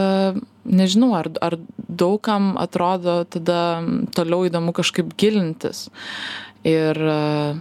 nežinau, 0.63 1.11
ar, 1.17 1.29
ar 1.43 1.57
daugam 1.75 2.53
atrodo 2.61 3.21
tada 3.29 3.59
toliau 4.15 4.47
įdomu 4.47 4.73
kažkaip 4.75 5.11
gilintis. 5.19 5.87
Ir, 6.67 6.95
e, 6.95 7.55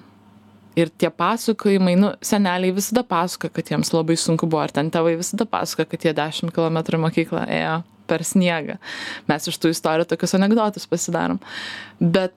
ir 0.79 0.93
tie 1.01 1.11
pasakojimai, 1.11 1.97
nu, 1.99 2.13
seneliai 2.23 2.75
visada 2.77 3.03
pasako, 3.07 3.51
kad 3.55 3.73
jiems 3.75 3.91
labai 3.95 4.19
sunku 4.21 4.47
buvo, 4.47 4.63
ar 4.63 4.75
ten 4.75 4.93
tėvai 4.95 5.17
visada 5.21 5.49
pasako, 5.49 5.89
kad 5.91 6.07
jie 6.07 6.15
10 6.17 6.55
km 6.55 7.03
mokyklą 7.03 7.49
ėjo 7.51 7.81
per 8.11 8.25
sniegą. 8.27 8.79
Mes 9.31 9.49
iš 9.49 9.59
tų 9.63 9.73
istorijų 9.73 10.09
tokius 10.11 10.35
anegdotus 10.39 10.89
pasidarom. 10.91 11.41
Bet 12.03 12.35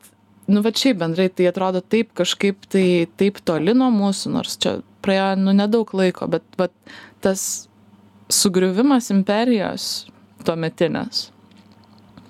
nu 0.51 0.63
vat 0.65 0.79
šiaip 0.81 0.99
bendrai 1.01 1.27
tai 1.33 1.49
atrodo 1.49 1.81
taip 1.81 2.13
kažkaip 2.17 2.67
tai 2.71 2.85
taip 3.19 3.41
toli 3.45 3.75
nuo 3.77 3.91
mūsų 3.93 4.33
nors 4.37 4.57
čia 4.61 4.77
praėjo 5.05 5.31
nu 5.41 5.55
nedaug 5.57 5.93
laiko 5.97 6.27
bet 6.31 6.45
vat 6.59 6.73
tas 7.25 7.67
sugriuvimas 8.31 9.11
imperijos 9.13 10.05
tuometinės 10.45 11.29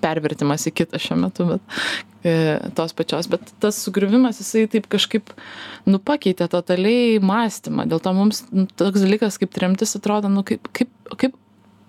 pervertimas 0.04 0.66
į 0.68 0.74
kitą 0.80 1.00
šiuo 1.02 1.18
metu 1.24 1.48
bet 1.48 1.80
e, 2.26 2.34
tos 2.76 2.94
pačios, 2.96 3.28
bet 3.30 3.52
tas 3.62 3.78
sugriuvimas 3.84 4.40
jisai 4.42 4.66
taip 4.70 4.88
kažkaip 4.92 5.32
nu, 5.88 6.00
pakeitė 6.02 6.48
totaliai 6.52 7.20
mąstymą. 7.22 7.86
Dėl 7.90 8.02
to 8.02 8.12
mums 8.16 8.44
nu, 8.50 8.66
toks 8.78 9.04
dalykas 9.04 9.38
kaip 9.40 9.52
tremtis 9.54 9.96
atrodo, 9.98 10.30
nu, 10.32 10.44
kaip, 10.46 10.70
kaip, 10.76 10.90
kaip 11.20 11.36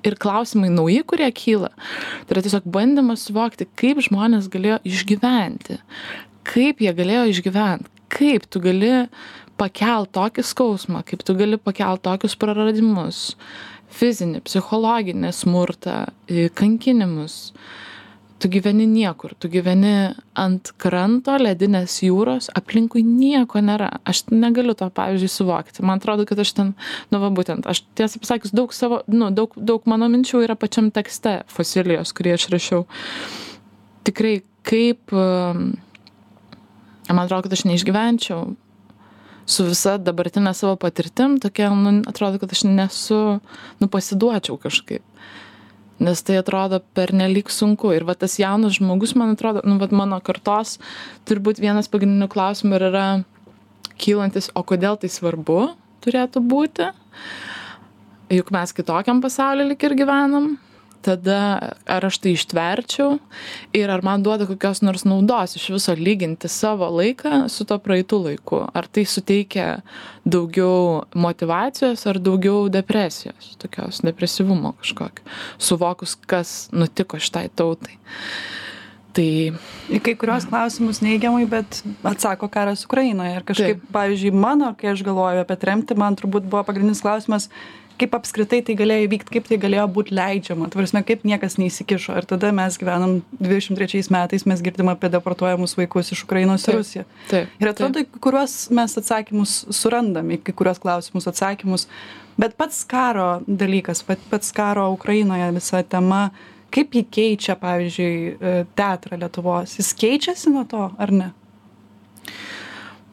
ir 0.05 0.17
klausimai 0.21 0.69
nauji, 0.73 1.01
kurie 1.07 1.29
kyla. 1.33 1.71
Tai 2.27 2.37
yra 2.37 2.43
tiesiog 2.45 2.67
bandymas 2.73 3.25
suvokti, 3.27 3.67
kaip 3.79 4.01
žmonės 4.05 4.49
galėjo 4.53 4.79
išgyventi, 4.87 5.79
kaip 6.47 6.83
jie 6.83 6.93
galėjo 6.97 7.25
išgyventi, 7.33 7.91
kaip 8.13 8.47
tu 8.51 8.61
gali 8.63 8.93
pakelt 9.57 10.13
tokį 10.15 10.45
skausmą, 10.45 11.01
kaip 11.07 11.25
tu 11.25 11.35
gali 11.37 11.57
pakelt 11.57 12.03
tokius 12.05 12.37
praradimus, 12.39 13.33
fizinį, 13.97 14.43
psichologinį 14.45 15.33
smurtą, 15.33 15.99
kankinimus. 16.57 17.51
Tu 18.37 18.51
gyveni 18.53 18.85
niekur, 18.85 19.31
tu 19.33 19.49
gyveni 19.49 20.13
ant 20.37 20.69
kranto, 20.77 21.39
ledinės 21.41 21.95
jūros, 22.05 22.51
aplinkui 22.53 23.01
nieko 23.01 23.63
nėra. 23.65 23.87
Aš 24.05 24.27
negaliu 24.29 24.75
to, 24.77 24.91
pavyzdžiui, 24.93 25.31
suvokti. 25.33 25.81
Man 25.81 25.97
atrodo, 25.97 26.27
kad 26.29 26.37
aš 26.43 26.51
ten, 26.59 26.69
nu, 27.09 27.21
va, 27.23 27.31
būtent, 27.33 27.65
aš 27.65 27.81
tiesą 27.97 28.21
pasakius, 28.21 28.53
daug 28.53 28.75
savo, 28.77 29.01
nu, 29.09 29.31
daug, 29.33 29.57
daug 29.57 29.89
mano 29.89 30.05
minčių 30.13 30.43
yra 30.45 30.57
pačiam 30.59 30.91
tekste 30.93 31.39
fosilijos, 31.49 32.13
kurį 32.13 32.35
aš 32.35 32.45
rašiau. 32.53 32.85
Tikrai, 34.05 34.35
kaip, 34.69 35.15
man 35.15 37.25
atrodo, 37.25 37.47
kad 37.47 37.57
aš 37.57 37.65
neišgyvenčiau 37.71 38.53
su 39.47 39.65
visa 39.65 39.95
dabartinė 39.97 40.51
savo 40.57 40.75
patirtim, 40.79 41.37
tokia, 41.41 41.71
nu, 41.73 42.01
atrodo, 42.09 42.39
kad 42.41 42.53
aš 42.53 42.65
nesu, 42.69 43.21
nu, 43.79 43.89
pasiduočiau 43.91 44.59
kažkaip. 44.61 45.03
Nes 46.03 46.21
tai 46.21 46.37
atrodo 46.37 46.79
per 46.93 47.13
nelik 47.15 47.49
sunku. 47.49 47.89
Ir 47.95 48.05
va 48.05 48.13
tas 48.13 48.37
jaunas 48.37 48.77
žmogus, 48.77 49.15
man 49.17 49.33
atrodo, 49.33 49.63
nu, 49.65 49.79
va 49.81 49.89
mano 49.89 50.19
kartos, 50.21 50.77
turbūt 51.25 51.61
vienas 51.63 51.89
pagrindinių 51.89 52.29
klausimų 52.29 52.79
yra 52.91 53.07
kylantis, 53.97 54.51
o 54.53 54.61
kodėl 54.61 54.99
tai 55.01 55.09
svarbu 55.09 55.71
turėtų 56.05 56.43
būti. 56.45 56.91
Juk 58.29 58.51
mes 58.53 58.73
kitokiam 58.75 59.23
pasauliu 59.23 59.69
lik 59.71 59.83
ir 59.87 59.95
gyvenam 59.97 60.57
tada 61.01 61.73
ar 61.85 62.05
aš 62.07 62.19
tai 62.23 62.33
ištverčiau 62.35 63.17
ir 63.77 63.91
ar 63.93 64.03
man 64.05 64.23
duoda 64.25 64.47
kokios 64.49 64.81
nors 64.85 65.05
naudos 65.07 65.55
iš 65.57 65.69
viso 65.75 65.95
lyginti 65.97 66.49
savo 66.51 66.89
laiką 66.99 67.47
su 67.49 67.65
to 67.65 67.77
praeitu 67.79 68.19
laiku. 68.23 68.65
Ar 68.73 68.87
tai 68.87 69.05
suteikia 69.05 69.81
daugiau 70.25 71.05
motivacijos 71.15 72.05
ar 72.07 72.19
daugiau 72.19 72.67
depresijos, 72.69 73.55
tokios 73.61 74.03
depresyvumo 74.03 74.75
kažkokio, 74.81 75.25
suvokus, 75.57 76.17
kas 76.27 76.69
nutiko 76.71 77.19
šitai 77.19 77.47
tautai. 77.55 77.97
Tai... 79.17 79.29
Į 79.89 79.99
kai 80.05 80.13
kurios 80.19 80.45
klausimus 80.45 80.99
neigiamai, 81.01 81.47
bet 81.49 81.79
atsako 82.05 82.49
karas 82.53 82.83
Ukrainoje. 82.85 83.33
Ir 83.39 83.45
kažkaip, 83.47 83.79
Taip. 83.81 83.91
pavyzdžiui, 83.95 84.33
mano, 84.35 84.69
kai 84.77 84.91
aš 84.91 85.01
galvoju 85.07 85.41
apie 85.41 85.57
tremtį, 85.57 85.97
man 85.97 86.17
turbūt 86.19 86.45
buvo 86.45 86.61
pagrindinis 86.67 87.01
klausimas, 87.01 87.47
kaip 87.99 88.15
apskritai 88.17 88.59
tai 88.65 88.75
galėjo 88.77 89.07
įvykt 89.07 89.31
kaip 89.33 89.47
tai 89.49 89.57
galėjo 89.61 89.85
būt 89.95 90.11
leidžiama. 90.15 90.69
Ta 90.71 90.79
prasme 90.79 91.01
kaip 91.07 91.23
niekas 91.27 91.57
neįsikišo. 91.61 92.17
Ir 92.19 92.27
tada 92.29 92.51
mes 92.55 92.77
gyvenam 92.79 93.17
dvidešim 93.39 93.77
trečiais 93.79 94.11
metais 94.13 94.45
mes 94.49 94.61
girdim 94.65 94.91
apie 94.91 95.09
deportuojamus 95.13 95.77
vaikus 95.79 96.13
iš 96.15 96.25
ukrainos 96.27 96.67
į 96.67 96.77
rusiją. 96.77 97.05
ir 97.61 97.71
atrodo 97.71 98.03
į 98.03 98.09
kuriuos 98.23 98.57
mes 98.77 98.97
atsakymus 99.01 99.57
surandam 99.75 100.29
į 100.35 100.41
kai 100.45 100.55
kuriuos 100.57 100.81
klausimus 100.83 101.29
atsakymus. 101.29 101.87
Bet 102.37 102.53
pats 102.59 102.83
karo 102.87 103.41
dalykas 103.47 104.03
pats 104.05 104.53
karo 104.55 104.91
ukrainoje 104.93 105.49
visa 105.57 105.81
tema 105.83 106.29
kaip 106.73 106.93
ji 106.93 107.03
keičia 107.03 107.55
pavyzdžiui 107.57 108.13
e, 108.35 108.53
teatrą 108.77 109.17
lietuvos? 109.17 109.77
Jis 109.79 109.93
keičiasi 109.97 110.53
nuo 110.53 110.65
to 110.69 110.89
ar 110.97 111.13
ne? 111.15 111.31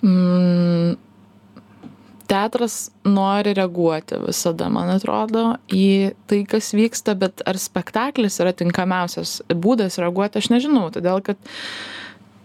Mm 0.04 1.03
teatras 2.30 2.90
nori 3.04 3.54
reaguoti 3.56 4.18
visada, 4.22 4.68
man 4.72 4.90
atrodo, 4.94 5.54
į 5.72 6.14
tai, 6.30 6.42
kas 6.48 6.72
vyksta, 6.76 7.16
bet 7.18 7.44
ar 7.48 7.58
spektaklis 7.60 8.40
yra 8.42 8.54
tinkamiausias 8.56 9.40
būdas 9.48 9.98
reaguoti, 10.02 10.40
aš 10.40 10.50
nežinau, 10.54 10.88
todėl 10.94 11.22
kad 11.24 11.38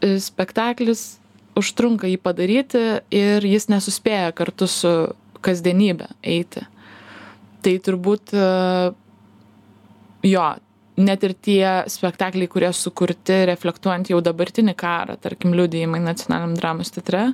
e, 0.04 0.18
spektaklis 0.24 1.20
užtrunka 1.60 2.10
jį 2.10 2.20
padaryti 2.24 2.84
ir 3.16 3.46
jis 3.48 3.70
nesuspėja 3.72 4.34
kartu 4.38 4.70
su 4.70 4.94
kasdienybė 5.46 6.10
eiti. 6.28 6.66
Tai 7.64 7.76
turbūt 7.84 8.36
e, 8.36 8.48
jo, 10.30 10.48
net 11.00 11.24
ir 11.24 11.36
tie 11.36 11.66
spektakliai, 11.92 12.52
kurie 12.52 12.72
sukurti 12.76 13.44
reflektuojant 13.50 14.12
jau 14.12 14.20
dabartinį 14.24 14.76
karą, 14.80 15.16
tarkim, 15.22 15.56
liudijimai 15.56 16.02
nacionaliniam 16.04 16.58
dramos 16.60 16.92
teatre, 16.96 17.30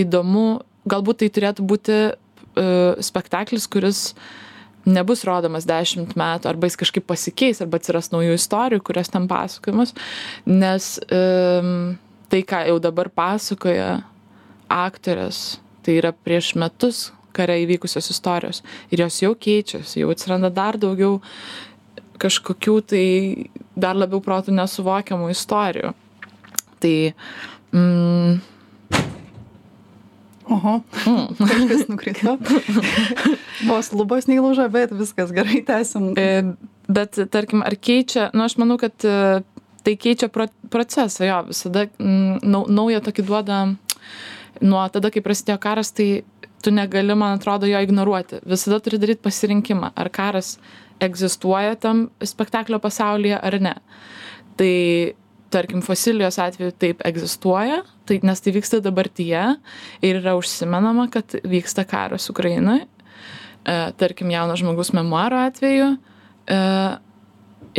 įdomu 0.00 0.46
galbūt 0.88 1.22
tai 1.22 1.30
turėtų 1.34 1.66
būti 1.66 2.00
uh, 2.12 2.98
spektaklis, 3.02 3.68
kuris 3.70 4.02
nebus 4.86 5.24
rodomas 5.26 5.66
dešimt 5.66 6.14
metų, 6.18 6.50
arba 6.50 6.70
jis 6.70 6.78
kažkaip 6.78 7.06
pasikeis, 7.10 7.60
arba 7.62 7.80
atsiras 7.80 8.12
naujų 8.12 8.36
istorijų, 8.38 8.84
kurias 8.86 9.10
ten 9.10 9.26
pasakojimas, 9.30 9.96
nes 10.46 10.92
um, 11.10 11.96
tai, 12.30 12.44
ką 12.46 12.62
jau 12.70 12.78
dabar 12.82 13.10
pasakoja 13.10 14.04
aktorės, 14.70 15.58
tai 15.82 15.98
yra 15.98 16.14
prieš 16.14 16.54
metus 16.58 17.08
kare 17.36 17.58
įvykusios 17.62 18.08
istorijos 18.14 18.62
ir 18.90 19.02
jos 19.04 19.20
jau 19.22 19.34
keičiasi, 19.36 20.00
jau 20.00 20.10
atsiranda 20.14 20.50
dar 20.54 20.78
daugiau 20.80 21.20
kažkokių 22.22 22.76
tai 22.90 23.06
dar 23.76 23.98
labiau 23.98 24.22
protų 24.24 24.54
nesuvokiamų 24.56 25.30
istorijų. 25.34 25.92
Tai 26.80 26.96
mm, 27.76 28.38
Oho, 30.46 30.80
mm. 31.06 31.26
kažkas 31.40 31.88
nukrito. 31.90 32.36
Vos 33.66 33.90
lubos 33.96 34.28
neįlūžo, 34.30 34.68
bet 34.70 34.94
viskas 34.94 35.32
gerai, 35.34 35.62
tęsim. 35.66 36.12
E, 36.14 36.28
bet 36.86 37.18
tarkim, 37.34 37.64
ar 37.66 37.74
keičia, 37.74 38.28
nu 38.36 38.46
aš 38.46 38.54
manau, 38.62 38.78
kad 38.78 38.94
e, 39.02 39.42
tai 39.86 39.96
keičia 39.98 40.30
pro, 40.30 40.46
procesą, 40.70 41.26
jo, 41.26 41.40
visada 41.50 41.86
nau, 41.98 42.62
naują 42.70 43.02
tokį 43.08 43.26
duoda, 43.26 43.60
nuo 44.62 44.86
tada, 44.94 45.10
kai 45.10 45.24
prasidėjo 45.24 45.58
karas, 45.62 45.90
tai 45.96 46.24
tu 46.62 46.72
negali, 46.74 47.14
man 47.18 47.40
atrodo, 47.40 47.66
jo 47.70 47.82
ignoruoti. 47.82 48.40
Visada 48.46 48.78
turi 48.82 49.02
daryti 49.02 49.26
pasirinkimą, 49.26 49.92
ar 49.98 50.10
karas 50.14 50.56
egzistuoja 51.02 51.74
tam 51.78 52.06
spektaklio 52.24 52.78
pasaulyje 52.82 53.38
ar 53.42 53.58
ne. 53.62 53.74
Tai 54.56 54.74
tarkim 55.56 55.80
fosilijos 55.84 56.38
atveju 56.42 56.74
taip 56.76 57.00
egzistuoja 57.08 57.80
tai 58.06 58.20
nes 58.22 58.44
tai 58.44 58.52
vyksta 58.54 58.82
dabartyje 58.84 59.46
ir 60.04 60.20
yra 60.20 60.36
užsimenama 60.38 61.08
kad 61.10 61.38
vyksta 61.42 61.86
karas 61.88 62.28
ukrainoj. 62.30 62.84
E, 63.66 63.76
tarkim 63.98 64.30
jauno 64.30 64.56
žmogaus 64.56 64.92
memuaro 64.94 65.40
atveju 65.48 65.94
e, 65.96 66.60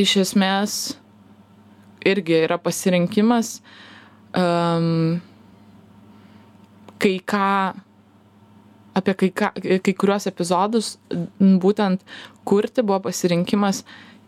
iš 0.03 0.17
esmės 0.25 0.77
irgi 2.07 2.43
yra 2.45 2.57
pasirinkimas 2.61 3.57
um, 4.37 5.19
kai 7.01 7.17
ką 7.25 7.47
apie 8.97 9.15
kai, 9.21 9.29
ką, 9.29 9.49
kai 9.85 9.93
kuriuos 9.93 10.27
epizodus 10.29 10.95
būtent 11.39 12.05
kurti 12.47 12.85
buvo 12.85 13.03
pasirinkimas 13.07 13.83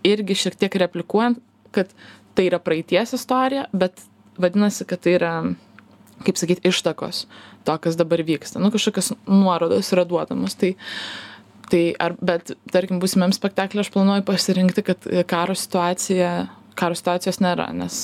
irgi 0.06 0.38
šiek 0.38 0.58
tiek 0.60 0.76
replikuojant, 0.84 1.40
kad 1.76 1.90
tai 2.38 2.48
yra 2.50 2.60
praeities 2.64 3.16
istorija, 3.18 3.68
bet 3.74 4.02
vadinasi, 4.40 4.88
kad 4.90 5.02
tai 5.04 5.16
yra, 5.18 5.34
kaip 6.26 6.40
sakyti, 6.40 6.70
ištakos 6.70 7.26
to, 7.68 7.78
kas 7.84 7.98
dabar 8.00 8.24
vyksta. 8.26 8.62
Nu, 8.62 8.72
kažkokios 8.74 9.14
nuorodos 9.28 9.92
yra 9.96 10.06
duodamos. 10.08 10.56
Tai, 10.60 10.74
tai 11.72 11.84
ar, 12.02 12.16
bet, 12.24 12.54
tarkim, 12.74 13.02
būsimėm 13.04 13.36
spektaklį 13.36 13.84
aš 13.84 13.94
planuoju 13.94 14.26
pasirinkti, 14.28 14.86
kad 14.88 15.10
karo 15.30 15.58
situacija, 15.58 16.34
karo 16.80 16.98
situacijos 16.98 17.42
nėra, 17.44 17.70
nes 17.76 18.02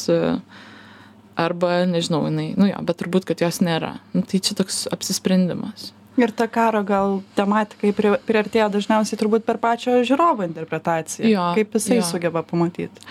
arba, 1.35 1.83
nežinau, 1.89 2.23
jinai, 2.29 2.53
nu 2.59 2.69
jo, 2.69 2.79
bet 2.87 2.99
turbūt, 3.01 3.27
kad 3.27 3.43
jos 3.43 3.59
nėra. 3.63 3.97
Nu, 4.15 4.23
tai 4.27 4.39
čia 4.43 4.55
toks 4.57 4.85
apsisprendimas. 4.93 5.91
Ir 6.15 6.31
ta 6.31 6.47
karo 6.47 6.79
gal 6.87 7.17
tematikai 7.35 7.91
priartėjo 8.23 8.69
dažniausiai 8.71 9.19
turbūt 9.19 9.43
per 9.47 9.59
pačio 9.59 9.97
žiūrovo 10.07 10.45
interpretaciją. 10.47 11.27
Jo, 11.27 11.49
kaip 11.57 11.75
jisai 11.75 11.99
jo. 11.99 12.05
sugeba 12.07 12.43
pamatyti. 12.47 13.03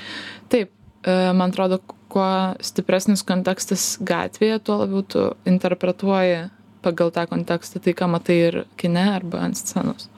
Taip, 0.53 0.73
man 1.07 1.53
atrodo, 1.53 1.81
kuo 2.13 2.29
stipresnis 2.65 3.25
kontekstas 3.27 3.95
gatvėje, 4.07 4.61
tuo 4.65 4.79
labiau 4.85 5.03
tu 5.07 5.25
interpretuoji 5.49 6.49
pagal 6.85 7.13
tą 7.15 7.27
kontekstą 7.31 7.81
tai, 7.83 7.95
ką 7.97 8.09
matai 8.13 8.39
ir 8.49 8.59
kine 8.81 9.07
arba 9.17 9.43
ant 9.47 9.59
scenos. 9.59 10.09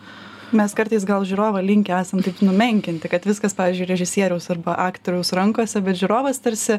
Mes 0.55 0.75
kartais 0.79 1.03
gal 1.07 1.25
žiūrovą 1.27 1.63
linkę 1.65 1.95
esam 1.97 2.23
taip 2.23 2.39
numenkinti, 2.45 3.11
kad 3.11 3.27
viskas, 3.27 3.55
pavyzdžiui, 3.59 3.89
režisieriaus 3.91 4.47
arba 4.55 4.77
aktoriaus 4.87 5.33
rankose, 5.35 5.83
bet 5.83 5.99
žiūrovas 5.99 6.39
tarsi 6.43 6.79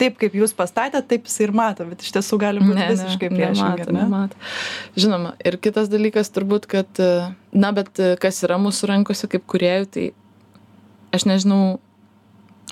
taip, 0.00 0.16
kaip 0.18 0.34
jūs 0.34 0.54
pastatėte, 0.58 1.04
taip 1.12 1.28
jis 1.30 1.38
ir 1.44 1.54
mato, 1.54 1.86
bet 1.86 2.02
iš 2.02 2.10
tiesų 2.16 2.38
gali 2.42 2.62
būti 2.62 2.80
ne, 2.80 2.88
visiškai 2.90 3.30
priešingai. 3.30 3.86
Ne? 3.86 4.00
Nemato. 4.00 4.38
Žinoma, 4.98 5.36
ir 5.46 5.58
kitas 5.62 5.90
dalykas 5.92 6.32
turbūt, 6.34 6.66
kad, 6.70 7.02
na, 7.54 7.70
bet 7.76 8.02
kas 8.22 8.42
yra 8.46 8.58
mūsų 8.62 8.90
rankose 8.90 9.30
kaip 9.30 9.46
kuriejų, 9.50 9.88
tai 9.94 10.08
aš 11.14 11.28
nežinau, 11.30 11.78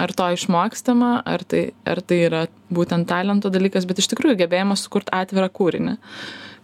ar 0.03 0.13
to 0.19 0.27
išmokstama, 0.35 1.13
ar 1.29 1.45
tai, 1.47 1.63
ar 1.87 2.03
tai 2.03 2.19
yra 2.27 2.43
būtent 2.75 3.07
talento 3.11 3.53
dalykas, 3.53 3.87
bet 3.87 4.03
iš 4.03 4.11
tikrųjų 4.13 4.41
gebėjimas 4.43 4.83
sukurti 4.87 5.15
atvirą 5.15 5.49
kūrinį, 5.55 5.97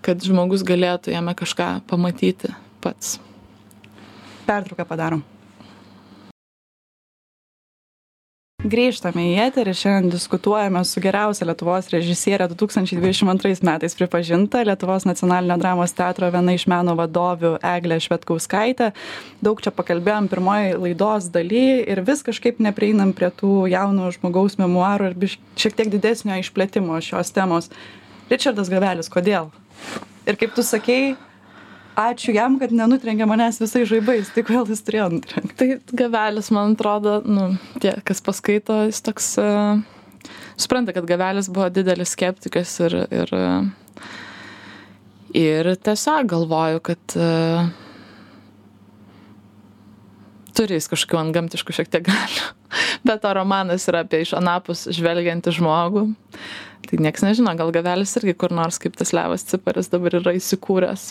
kad 0.04 0.22
žmogus 0.26 0.66
galėtų 0.66 1.14
jame 1.14 1.34
kažką 1.38 1.70
pamatyti 1.90 2.50
pats. 2.82 3.18
Pertrauką 4.48 4.86
padarom. 4.88 5.26
Grįžtame 8.68 9.22
į 9.30 9.36
eterį, 9.46 9.72
šiandien 9.72 10.12
diskutuojame 10.12 10.80
su 10.84 11.00
geriausia 11.00 11.46
Lietuvos 11.46 11.86
režisierė 11.92 12.48
2022 12.50 13.62
metais 13.64 13.94
pripažinta 13.96 14.60
Lietuvos 14.66 15.06
nacionalinio 15.08 15.56
dramos 15.60 15.94
teatro 15.96 16.28
viena 16.34 16.52
iš 16.52 16.66
meno 16.68 16.92
vadovių 16.98 17.54
Eglė 17.64 17.96
Švetkauskaitė. 18.04 18.90
Daug 19.40 19.62
čia 19.64 19.72
pakalbėjom 19.72 20.28
pirmoji 20.28 20.74
laidos 20.82 21.30
daly 21.32 21.62
ir 21.86 22.02
vis 22.04 22.20
kažkaip 22.26 22.60
neprieinam 22.60 23.14
prie 23.16 23.30
tų 23.40 23.70
jauno 23.72 24.10
žmogaus 24.12 24.58
memoarų 24.60 25.14
ir 25.14 25.38
šiek 25.56 25.78
tiek 25.78 25.94
didesnio 25.94 26.36
išplėtimo 26.42 26.98
šios 27.04 27.32
temos. 27.32 27.70
Richardas 28.28 28.68
Gavelis, 28.68 29.08
kodėl? 29.08 29.48
Ir 30.28 30.36
kaip 30.36 30.52
tu 30.58 30.66
sakei, 30.66 31.14
ačiū 31.98 32.34
jam, 32.36 32.58
kad 32.60 32.72
nenutrenkė 32.74 33.26
manęs 33.28 33.60
visais 33.62 33.88
žaibais, 33.90 34.30
tai 34.34 34.44
kodėl 34.46 34.68
jis 34.70 34.84
turėjo 34.86 35.08
nutrenkti. 35.16 35.56
Tai 35.58 35.96
gavelis, 36.02 36.52
man 36.54 36.76
atrodo, 36.76 37.18
nu, 37.26 37.50
tie, 37.82 37.96
kas 38.06 38.22
paskaito, 38.24 38.84
jis 38.88 39.02
toks, 39.04 39.32
uh, 39.42 39.82
supranta, 40.60 40.94
kad 40.96 41.08
gavelis 41.08 41.50
buvo 41.50 41.68
didelis 41.74 42.14
skeptikas 42.14 42.76
ir, 42.86 42.96
ir, 43.10 43.34
ir 45.42 45.72
tiesiog 45.88 46.30
galvoju, 46.34 46.84
kad 46.90 47.18
uh, 47.18 47.68
turi 50.58 50.78
jis 50.78 50.90
kažkokių 50.90 51.20
ant 51.20 51.36
gamtiškų 51.36 51.76
šiek 51.80 51.90
tiek 51.92 52.06
galių. 52.08 52.46
Bet 53.06 53.22
to 53.22 53.34
romanas 53.36 53.86
yra 53.90 54.04
apie 54.06 54.22
iš 54.24 54.34
anapus 54.38 54.86
žvelgiantį 54.94 55.54
žmogų. 55.58 56.08
Tai 56.88 57.00
niekas 57.04 57.24
nežino, 57.26 57.52
gal 57.58 57.72
gavelis 57.74 58.14
irgi 58.16 58.32
kur 58.40 58.54
nors 58.56 58.80
kaip 58.80 58.94
tas 58.96 59.12
levas 59.12 59.44
ciparis 59.44 59.90
dabar 59.92 60.14
yra 60.16 60.32
įsikūręs 60.38 61.10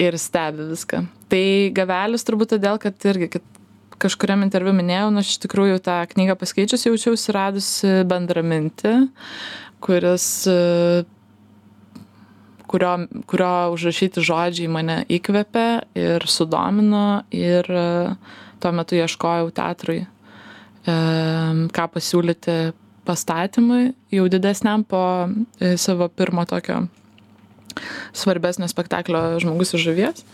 ir 0.00 0.16
stebi 0.18 0.70
viską. 0.70 1.02
Tai 1.28 1.44
gavelis 1.76 2.24
turbūt 2.24 2.54
todėl, 2.54 2.78
kad 2.82 3.04
irgi, 3.10 3.28
kad 3.36 3.44
kažkuriam 4.00 4.44
interviu 4.44 4.72
minėjau, 4.76 5.10
nu, 5.12 5.22
aš 5.22 5.34
iš 5.34 5.42
tikrųjų 5.44 5.82
tą 5.84 5.98
knygą 6.10 6.36
paskaičius 6.40 6.86
jaučiausi 6.88 7.34
radusi 7.34 7.92
bendramintį, 8.08 8.94
kuris, 9.84 10.28
kurio, 12.70 12.94
kurio 13.30 13.52
užrašyti 13.74 14.24
žodžiai 14.24 14.70
mane 14.72 15.02
įkvėpė 15.12 15.68
ir 16.00 16.26
sudomino 16.30 17.22
ir 17.36 17.68
tuo 18.64 18.72
metu 18.74 18.96
ieškojau 18.98 19.52
teatrui, 19.54 20.00
ką 20.84 21.86
pasiūlyti 21.94 22.58
pastatymui 23.06 23.92
jau 24.14 24.28
didesniam 24.32 24.84
po 24.84 25.02
e, 25.60 25.76
savo 25.80 26.08
pirmo 26.08 26.44
tokio 26.48 26.86
svarbesnio 28.14 28.68
spektaklio 28.70 29.38
žmogus 29.42 29.74
iš 29.74 29.86
žuvies. 29.88 30.24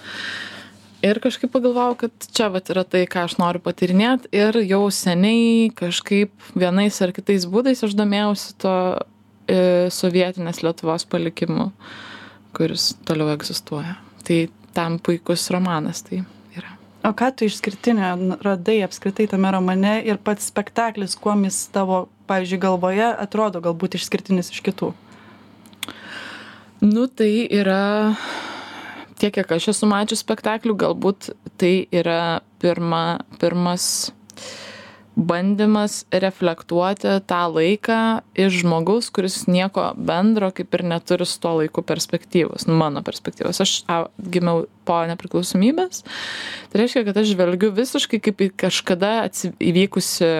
Ir 1.00 1.16
kažkaip 1.22 1.48
pagalvojau, 1.54 1.94
kad 2.02 2.26
čia 2.36 2.50
vat 2.52 2.68
yra 2.72 2.84
tai, 2.84 3.06
ką 3.08 3.24
aš 3.24 3.38
noriu 3.40 3.62
patirinėti 3.64 4.28
ir 4.36 4.58
jau 4.68 4.82
seniai 4.92 5.70
kažkaip 5.72 6.52
vienais 6.52 6.98
ar 7.00 7.14
kitais 7.16 7.46
būdais 7.48 7.80
aš 7.86 7.96
domėjausi 7.96 8.52
to 8.60 8.74
e, 9.48 9.88
sovietinės 9.88 10.60
Lietuvos 10.60 11.08
palikimu, 11.08 11.70
kuris 12.56 12.90
toliau 13.08 13.32
egzistuoja. 13.32 13.96
Tai 14.28 14.42
tam 14.76 15.00
puikus 15.00 15.48
romanas 15.54 16.04
tai. 16.04 16.20
O 17.00 17.14
ką 17.16 17.30
tu 17.32 17.46
išskirtinio 17.48 18.36
radai 18.44 18.82
apskritai 18.84 19.24
tame 19.30 19.48
romane 19.54 19.94
ir 20.04 20.18
pats 20.20 20.50
spektaklis, 20.50 21.16
kuo 21.16 21.32
jis 21.46 21.62
tavo, 21.72 22.02
pavyzdžiui, 22.28 22.60
galvoje 22.60 23.06
atrodo 23.24 23.62
galbūt 23.64 23.96
išskirtinis 23.96 24.52
iš 24.52 24.60
kitų? 24.66 24.90
Nu, 26.84 27.06
tai 27.08 27.48
yra 27.48 28.12
tiek, 29.16 29.32
kiek 29.32 29.56
aš 29.56 29.70
esu 29.72 29.88
mačius 29.88 30.20
spektaklių, 30.24 30.76
galbūt 30.84 31.32
tai 31.60 31.88
yra 31.88 32.40
pirma, 32.60 33.20
pirmas 33.40 34.10
bandymas 35.20 36.04
reflektuoti 36.12 37.18
tą 37.28 37.40
laiką 37.52 37.98
iš 38.38 38.60
žmogaus, 38.62 39.10
kuris 39.12 39.44
nieko 39.50 39.90
bendro 39.96 40.48
kaip 40.56 40.74
ir 40.76 40.84
neturi 40.94 41.26
su 41.28 41.40
tuo 41.42 41.58
laiku 41.60 41.84
perspektyvos, 41.84 42.66
nu, 42.68 42.78
mano 42.80 43.02
perspektyvos. 43.04 43.60
Aš 43.60 43.74
a, 43.90 44.02
gimiau 44.32 44.64
po 44.88 44.96
nepriklausomybės, 45.10 46.02
tai 46.72 46.82
reiškia, 46.82 47.04
kad 47.08 47.20
aš 47.20 47.34
žvelgiu 47.34 47.72
visiškai 47.76 48.22
kaip 48.24 48.40
į 48.40 48.50
kažkada 48.64 49.12
įvykusi 49.60 50.30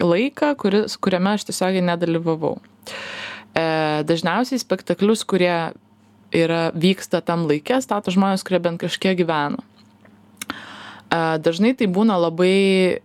laiką, 0.00 0.54
kuris, 0.60 0.96
kuriame 0.96 1.36
aš 1.36 1.50
tiesiogiai 1.50 1.84
nedalyvavau. 1.92 2.56
E, 3.52 3.66
dažniausiai 4.08 4.62
spektaklius, 4.62 5.26
kurie 5.28 5.74
yra 6.32 6.62
vyksta 6.72 7.20
tam 7.26 7.44
laike, 7.50 7.82
stato 7.84 8.14
žmonės, 8.14 8.46
kurie 8.46 8.62
bent 8.62 8.80
kažkiek 8.80 9.18
gyveno. 9.18 9.60
Dažnai 11.10 11.72
tai 11.74 11.88
būna 11.90 12.14
labai 12.22 12.54
e, 12.94 13.00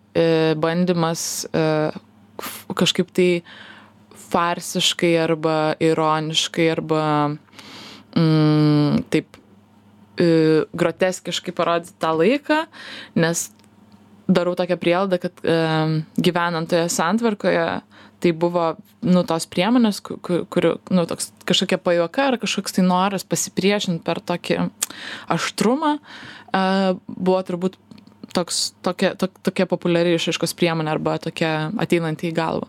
bandymas 0.55 1.45
e, 1.51 1.63
kažkaip 2.75 3.11
tai 3.15 3.29
farsiškai 4.31 5.13
arba 5.19 5.57
ironiškai 5.83 6.69
arba 6.71 7.01
mm, 8.15 9.03
taip 9.11 9.37
e, 10.19 10.29
groteskiškai 10.71 11.55
parodyti 11.55 11.95
tą 11.99 12.15
laiką, 12.19 12.63
nes 13.19 13.49
darau 14.25 14.55
tokią 14.57 14.79
prielaidą, 14.81 15.19
kad 15.21 15.43
e, 15.43 15.59
gyvenant 16.17 16.71
toje 16.71 16.87
santvarkoje 16.89 17.67
tai 18.23 18.31
buvo 18.31 18.71
nu 19.05 19.21
tos 19.27 19.45
priemonės 19.51 19.99
kurių 20.01 20.71
nu 20.95 21.03
toks 21.05 21.29
kažkokia 21.45 21.77
pajuoka 21.83 22.29
ar 22.31 22.37
kažkoks 22.41 22.77
tai 22.77 22.85
noras 22.87 23.27
pasipriešint 23.27 24.01
per 24.07 24.23
tokį 24.23 24.63
aštrumą 25.35 25.97
buvo 27.05 27.41
turbūt 27.45 27.75
toks 28.35 28.59
tokia 28.83 29.13
to, 29.19 29.29
tokia 29.47 29.67
populiari 29.69 30.15
išraiškos 30.17 30.53
priemonė 30.59 30.91
arba 30.91 31.15
tokia 31.23 31.51
ateinanti 31.81 32.29
į 32.29 32.35
galvą. 32.35 32.67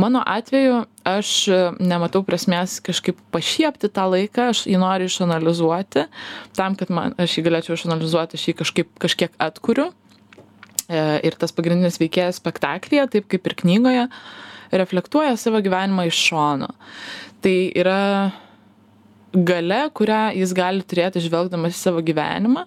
Mano 0.00 0.22
atveju 0.26 0.84
aš 1.06 1.32
nematau 1.78 2.24
prasmės 2.26 2.80
kažkaip 2.84 3.20
pašiepti 3.34 3.90
tą 3.94 4.08
laiką, 4.10 4.50
aš 4.52 4.64
jį 4.70 4.80
noriu 4.82 5.10
išanalizuoti, 5.10 6.06
tam, 6.58 6.78
kad 6.80 6.90
man, 6.94 7.14
aš 7.20 7.38
jį 7.38 7.46
galėčiau 7.48 7.78
išanalizuoti, 7.78 8.40
aš 8.40 8.48
jį 8.50 8.56
kažkaip, 8.62 8.90
kažkiek 9.04 9.36
atkuriu. 9.42 9.92
E, 10.84 11.00
ir 11.24 11.38
tas 11.40 11.54
pagrindinis 11.54 12.00
veikėjas 12.02 12.42
spektaklyje, 12.42 13.06
taip 13.14 13.28
kaip 13.32 13.46
ir 13.48 13.56
knygoje, 13.62 14.08
reflektuoja 14.74 15.38
savo 15.40 15.62
gyvenimą 15.64 16.08
iš 16.10 16.18
šono. 16.28 16.72
Tai 17.44 17.56
yra 17.78 18.00
gale, 19.34 19.80
kurią 19.96 20.28
jis 20.38 20.52
gali 20.56 20.84
turėti 20.86 21.22
žvelgdamas 21.24 21.74
į 21.74 21.80
savo 21.80 22.02
gyvenimą, 22.04 22.66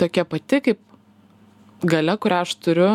tokia 0.00 0.24
pati 0.26 0.62
kaip 0.64 0.80
gale, 1.88 2.16
kurią 2.20 2.44
aš 2.44 2.56
turiu 2.64 2.92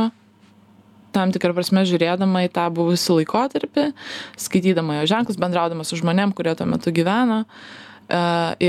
tam 1.15 1.33
tikrą 1.33 1.55
prasme 1.57 1.83
žiūrėdama 1.89 2.45
į 2.45 2.51
tą 2.53 2.67
buvusį 2.73 3.19
laikotarpį, 3.19 3.85
skaitydama 4.39 4.99
jo 4.99 5.07
ženklus, 5.09 5.39
bendraudama 5.41 5.85
su 5.87 5.97
žmonėm, 5.99 6.35
kurie 6.37 6.53
tuo 6.57 6.67
metu 6.69 6.93
gyveno, 6.95 7.41
e, 7.45 8.19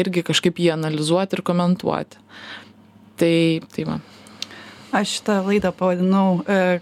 irgi 0.00 0.24
kažkaip 0.26 0.60
jį 0.60 0.72
analizuoti 0.78 1.36
ir 1.36 1.44
komentuoti. 1.46 2.22
Tai, 3.20 3.34
tai 3.74 3.86
va. 3.88 3.98
Aš 4.96 5.18
šitą 5.18 5.40
laidą 5.46 5.74
pavadinau 5.76 6.40
e, 6.48 6.80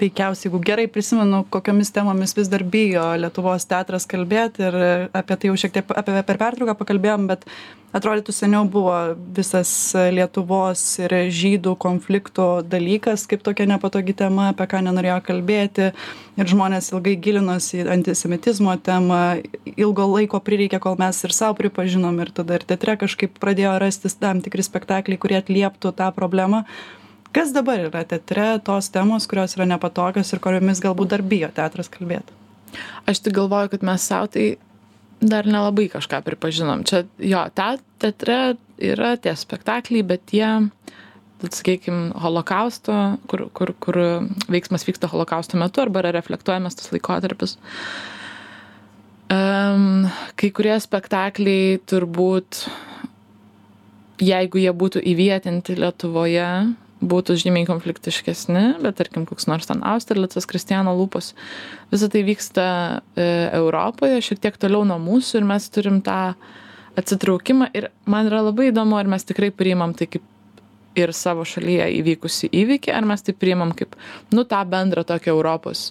veikiausiai 0.00 0.48
jeigu 0.48 0.60
gerai 0.64 0.86
prisimenu 0.88 1.42
kokiomis 1.52 1.92
temomis 1.92 2.34
vis 2.36 2.48
dar 2.52 2.64
bijo 2.64 3.04
lietuvos 3.20 3.66
teatras 3.68 4.06
kalbėt 4.08 4.60
ir 4.62 4.76
apie 5.12 5.36
tai 5.36 5.50
jau 5.50 5.58
šiek 5.60 5.74
tiek 5.76 5.94
apie 5.94 6.22
per 6.28 6.40
pertrauką 6.40 6.74
pakalbėjom 6.78 7.26
bet 7.28 7.44
atrodytų 7.92 8.32
seniau 8.32 8.64
buvo 8.72 8.94
visas 9.36 9.70
lietuvos 10.16 10.82
ir 11.02 11.14
žydų 11.40 11.74
konflikto 11.82 12.46
dalykas 12.64 13.26
kaip 13.28 13.44
tokia 13.44 13.68
nepatogi 13.68 14.16
tema 14.16 14.48
apie 14.52 14.68
ką 14.70 14.80
nenorėjo 14.86 15.18
kalbėti 15.28 15.90
ir 16.40 16.52
žmonės 16.54 16.88
ilgai 16.94 17.18
gilinosi 17.20 17.82
į 17.82 17.90
antisemitizmo 17.98 18.78
temą 18.80 19.20
ilgo 19.76 20.08
laiko 20.14 20.40
prireikė 20.40 20.80
kol 20.80 20.96
mes 21.00 21.20
ir 21.26 21.36
sau 21.36 21.52
pripažinom 21.58 22.16
ir 22.24 22.32
tada 22.32 22.56
ir 22.56 22.66
teatre 22.72 22.96
kažkaip 23.04 23.36
pradėjo 23.42 23.76
rastis 23.84 24.16
tam 24.16 24.40
tikri 24.40 24.64
spektakliai 24.64 25.20
kurie 25.20 25.42
atlieptų 25.42 25.92
tą 26.00 26.08
problemą 26.16 26.64
kas 27.32 27.52
dabar 27.54 27.80
yra 27.88 28.04
teatre 28.08 28.58
tos 28.64 28.90
temos 28.92 29.26
kurios 29.30 29.56
yra 29.56 29.66
nepatogios 29.68 30.32
ir 30.32 30.42
kuriomis 30.44 30.82
galbūt 30.84 31.14
dar 31.14 31.24
bijo 31.24 31.50
teatras 31.54 31.90
kalbėt? 31.92 32.28
Aš 33.08 33.24
tik 33.24 33.36
galvoju 33.36 33.72
kad 33.72 33.84
mes 33.86 34.04
sau 34.08 34.28
tai 34.30 34.56
dar 35.22 35.46
nelabai 35.46 35.88
kažką 35.92 36.22
pripažinom. 36.26 36.84
Čia 36.88 37.04
jo 37.22 37.42
te 37.54 37.68
teatre 38.02 38.38
yra 38.82 39.14
tie 39.16 39.34
spektakliai 39.38 40.06
bet 40.06 40.24
tie 40.30 40.46
sakykim 41.42 42.12
holokausto 42.22 43.18
kur 43.30 43.48
kur 43.54 43.74
kur 43.80 43.98
veiksmas 44.50 44.86
vyksta 44.86 45.10
holokausto 45.10 45.58
metu 45.58 45.82
arba 45.82 46.02
yra 46.04 46.12
reflektuojamas 46.14 46.78
tas 46.78 46.92
laikotarpis. 46.94 47.56
Um, 49.32 50.06
kai 50.36 50.50
kurie 50.52 50.74
spektakliai 50.82 51.80
turbūt 51.88 52.66
jeigu 54.22 54.60
jie 54.60 54.72
būtų 54.76 55.02
įvietinti 55.08 55.78
lietuvoje 55.80 56.48
būtų 57.02 57.36
žymiai 57.42 57.66
konfliktiškesni, 57.68 58.64
bet 58.82 58.98
tarkim, 59.00 59.26
koks 59.28 59.48
nors 59.50 59.68
ten 59.68 59.82
Austerlicas, 59.86 60.46
Kristiano 60.48 60.94
lūpos, 60.96 61.32
visą 61.92 62.08
tai 62.12 62.24
vyksta 62.26 62.66
e, 63.16 63.28
Europoje, 63.58 64.22
šiek 64.24 64.42
tiek 64.42 64.58
toliau 64.60 64.86
nuo 64.88 65.00
mūsų 65.02 65.40
ir 65.40 65.48
mes 65.48 65.68
turim 65.74 66.00
tą 66.04 66.34
atsitraukimą 66.98 67.70
ir 67.74 67.88
man 68.06 68.28
yra 68.28 68.42
labai 68.46 68.70
įdomu, 68.70 68.98
ar 69.00 69.10
mes 69.10 69.24
tikrai 69.26 69.50
priimam 69.54 69.96
tai 69.96 70.10
kaip 70.12 70.28
ir 70.98 71.12
savo 71.16 71.44
šalyje 71.48 71.86
įvykusi 72.00 72.50
įvykį, 72.52 72.92
ar 72.92 73.06
mes 73.08 73.24
tai 73.24 73.34
priimam 73.36 73.72
kaip, 73.76 73.96
nu, 74.34 74.44
tą 74.48 74.60
bendrą 74.68 75.04
tokią 75.08 75.32
Europos 75.32 75.90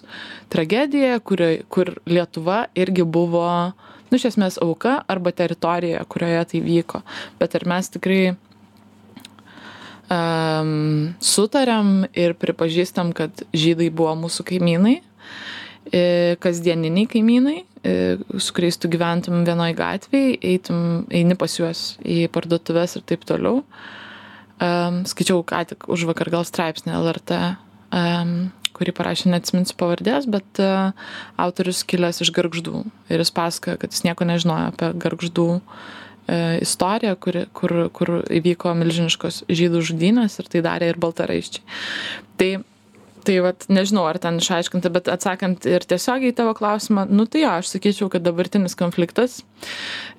tragediją, 0.52 1.18
kur, 1.26 1.42
kur 1.72 1.96
Lietuva 2.06 2.66
irgi 2.78 3.02
buvo, 3.02 3.48
nu, 3.72 4.18
iš 4.18 4.30
esmės 4.32 4.60
auka 4.62 5.00
arba 5.10 5.34
teritorija, 5.34 6.04
kurioje 6.06 6.44
tai 6.52 6.62
vyko. 6.62 7.02
Bet 7.42 7.58
ar 7.58 7.66
mes 7.74 7.90
tikrai 7.96 8.22
um, 10.12 11.12
sutarėm 11.22 12.06
ir 12.18 12.36
pripažįstam, 12.40 13.12
kad 13.16 13.44
žydai 13.56 13.90
buvo 13.94 14.14
mūsų 14.24 14.46
kaimynai, 14.52 14.96
e, 15.88 16.04
kasdieniniai 16.42 17.08
kaimynai, 17.10 17.58
e, 17.82 17.96
su 18.38 18.54
kuriais 18.56 18.78
tu 18.80 18.90
gyventum 18.92 19.44
vienoj 19.48 19.74
gatvėje, 19.78 20.38
eitum, 20.52 21.04
eini 21.10 21.36
pas 21.38 21.58
juos 21.58 21.96
į 22.04 22.26
parduotuvės 22.32 22.98
ir 22.98 23.06
taip 23.08 23.26
toliau. 23.28 23.62
Um, 24.62 25.00
skaičiau 25.08 25.40
ką 25.42 25.64
tik 25.72 25.88
už 25.90 26.04
vakar 26.06 26.28
gal 26.30 26.44
straipsnį 26.46 26.92
LRT, 26.94 27.38
um, 27.98 28.52
kurį 28.76 28.92
parašė, 28.94 29.32
neatsiminsiu 29.32 29.74
pavardės, 29.80 30.28
bet 30.30 30.60
uh, 30.62 30.92
autorius 31.34 31.82
kilęs 31.82 32.22
iš 32.22 32.30
garždų. 32.36 32.84
Ir 33.10 33.24
jis 33.24 33.34
pasakoja, 33.34 33.80
kad 33.82 33.90
jis 33.90 34.04
nieko 34.06 34.28
nežinojo 34.28 34.68
apie 34.70 34.92
garždų 35.02 35.48
uh, 35.58 35.82
E, 36.28 36.58
istorija, 36.62 37.16
kur, 37.18 37.40
kur, 37.52 37.72
kur 37.90 38.10
įvyko 38.30 38.76
milžiniškos 38.78 39.42
žydų 39.50 39.80
žudynės 39.88 40.38
ir 40.38 40.50
tai 40.52 40.60
darė 40.62 40.92
ir 40.92 40.98
baltaraiščiai. 41.02 41.64
Tai, 42.38 42.50
tai 43.26 43.38
vat, 43.42 43.64
nežinau, 43.72 44.04
ar 44.06 44.20
ten 44.22 44.38
išaiškinta, 44.38 44.92
bet 44.94 45.10
atsakant 45.10 45.66
ir 45.66 45.82
tiesiogiai 45.82 46.30
į 46.30 46.36
tavo 46.38 46.52
klausimą, 46.58 47.08
nu 47.10 47.26
tai 47.26 47.42
jo, 47.42 47.50
aš 47.58 47.72
sakyčiau, 47.74 48.06
kad 48.12 48.22
dabartinis 48.22 48.78
konfliktas, 48.78 49.40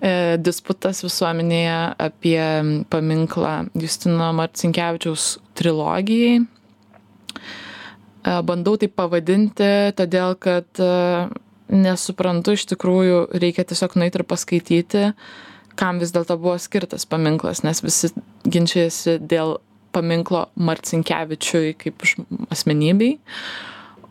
e, 0.03 0.35
disputas 0.43 0.99
visuomenėje 1.05 1.77
apie 2.03 2.41
paminklą 2.91 3.53
Justino 3.79 4.27
Marcinkievičiaus 4.35 5.29
trilogijai. 5.55 6.43
E, 6.43 8.35
bandau 8.51 8.75
tai 8.75 8.91
pavadinti, 8.91 9.71
todėl 9.95 10.35
kad 10.35 10.83
e, 10.83 10.91
nesuprantu, 11.71 12.59
iš 12.59 12.67
tikrųjų 12.75 13.23
reikia 13.39 13.63
tiesiog 13.71 13.95
nueiti 13.95 14.19
ir 14.19 14.27
paskaityti, 14.27 15.07
kam 15.79 15.99
vis 16.01 16.13
dėlto 16.15 16.37
buvo 16.41 16.55
skirtas 16.61 17.05
paminklas, 17.09 17.63
nes 17.65 17.83
visi 17.83 18.11
ginčiasi 18.45 19.17
dėl 19.19 19.57
paminklo 19.93 20.47
Marcinkievičiui 20.57 21.75
kaip 21.81 22.05
asmenybei, 22.53 23.17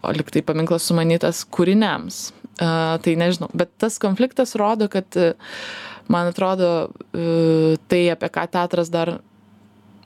o 0.02 0.14
liktai 0.14 0.44
paminklas 0.46 0.86
sumanytas 0.88 1.44
kūriniams. 1.54 2.30
Uh, 2.62 2.98
tai 3.02 3.16
nežinau, 3.18 3.48
bet 3.56 3.72
tas 3.80 3.96
konfliktas 4.02 4.52
rodo, 4.60 4.86
kad, 4.92 5.16
man 6.12 6.28
atrodo, 6.30 6.72
uh, 6.92 7.78
tai 7.90 8.04
apie 8.12 8.28
ką 8.30 8.44
teatras 8.52 8.92
dar 8.92 9.16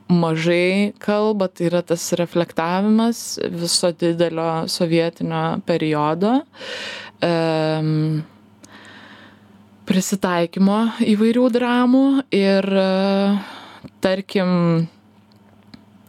mažai 0.08 0.94
kalba, 1.02 1.48
tai 1.50 1.66
yra 1.70 1.82
tas 1.82 2.04
reflektavimas 2.18 3.38
viso 3.50 3.90
didelio 3.90 4.66
sovietinio 4.70 5.60
periodo. 5.66 6.38
Um, 7.24 8.22
prisitaikymo 9.86 10.78
įvairių 11.06 11.46
dramų 11.54 12.04
ir 12.34 12.66
tarkim 14.02 14.50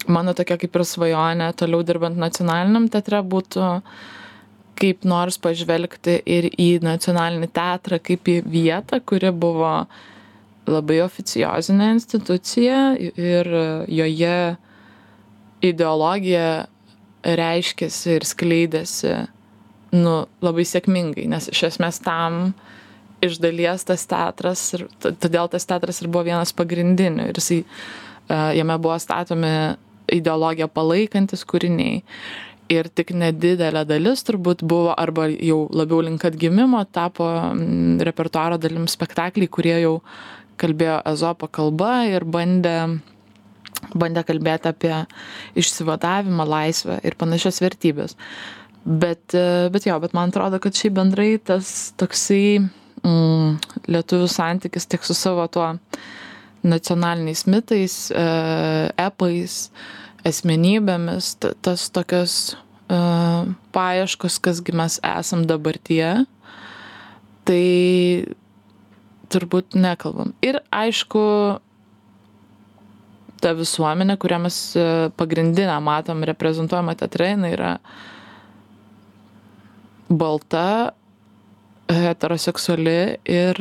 mano 0.10 0.34
tokia 0.38 0.58
kaip 0.60 0.78
ir 0.80 0.86
svajonė 0.88 1.52
toliau 1.60 1.86
dirbant 1.86 2.18
nacionaliniam 2.20 2.88
teatre 2.92 3.22
būtų 3.22 3.72
kaip 4.78 5.08
nors 5.10 5.40
pažvelgti 5.42 6.20
ir 6.26 6.50
į 6.54 6.70
nacionalinį 6.86 7.50
teatrą 7.54 7.98
kaip 8.02 8.30
į 8.30 8.38
vietą, 8.46 9.00
kuri 9.02 9.32
buvo 9.34 9.74
labai 10.68 11.00
oficiozinė 11.06 11.92
institucija 11.96 12.82
ir 13.00 13.50
joje 13.88 14.38
ideologija 15.66 16.68
reiškėsi 17.26 18.18
ir 18.20 18.26
skleidėsi 18.28 19.14
nu, 19.98 20.16
labai 20.44 20.66
sėkmingai, 20.68 21.26
nes 21.32 21.48
iš 21.50 21.64
esmės 21.72 21.98
tam 22.04 22.52
uh, 22.52 22.67
iš 23.22 23.40
dalies 23.42 23.86
tas 23.88 24.06
teatras 24.10 24.62
ir 24.78 24.86
todėl 25.02 25.50
tas 25.52 25.66
teatras 25.70 26.02
ir 26.02 26.12
buvo 26.12 26.28
vienas 26.28 26.54
pagrindinių 26.58 27.30
ir 27.32 27.40
jisai, 27.40 27.64
e, 27.64 28.40
jame 28.60 28.78
buvo 28.82 28.98
statomi 29.02 29.54
ideologiją 30.14 30.70
palaikantis 30.72 31.44
kūriniai. 31.48 32.04
Ir 32.68 32.90
tik 32.92 33.14
nedidelė 33.16 33.86
dalis 33.88 34.26
turbūt 34.28 34.62
buvo 34.68 34.92
arba 35.00 35.30
jau 35.32 35.62
labiau 35.72 36.02
link 36.04 36.26
atgimimo 36.28 36.82
tapo 36.92 37.28
repertuaro 38.04 38.58
dalim 38.60 38.90
spektakliai, 38.92 39.48
kurie 39.48 39.78
jau 39.86 39.94
kalbėjo 40.60 40.98
ezopo 41.14 41.48
kalba 41.48 42.02
ir 42.12 42.26
bandė, 42.28 43.00
bandė 43.96 44.26
kalbėti 44.28 44.72
apie 44.74 44.94
išsivadavimą, 45.56 46.48
laisvę 46.50 47.00
ir 47.08 47.16
panašias 47.20 47.62
vertybės. 47.64 48.18
Bet, 48.88 49.32
e, 49.36 49.68
bet 49.72 49.88
jo, 49.88 49.96
bet 50.04 50.14
man 50.16 50.32
atrodo, 50.32 50.60
kad 50.64 50.76
šiaip 50.76 50.96
bendrai 51.00 51.32
tas 51.44 51.94
toksai 52.00 52.68
mm, 53.04 53.58
lietuvių 53.92 54.30
santykis 54.32 54.88
tiek 54.90 55.04
su 55.06 55.16
savo 55.18 55.48
tuo 55.52 55.74
nacionaliniais 56.68 57.46
mitais, 57.48 57.98
e, 58.12 58.24
epais, 59.00 59.68
asmenybėmis, 60.28 61.36
tas 61.64 61.88
tokios 61.94 62.34
e, 62.90 62.98
paieškos, 63.76 64.40
kasgi 64.44 64.76
mes 64.76 65.00
esam 65.06 65.46
dabartyje, 65.48 66.12
tai 67.48 67.64
turbūt 69.32 69.78
nekalbam. 69.80 70.34
Ir 70.44 70.60
aišku, 70.74 71.24
ta 73.44 73.54
visuomenė, 73.58 74.18
kurią 74.20 74.42
mes 74.48 74.60
e, 74.76 74.86
pagrindinę 75.20 75.78
matom 75.84 76.26
reprezentuojama 76.28 76.98
teatre, 77.00 77.34
jinai 77.36 77.54
yra 77.56 77.74
balta, 80.08 80.94
heteroseksuali 81.92 82.98
ir, 83.32 83.60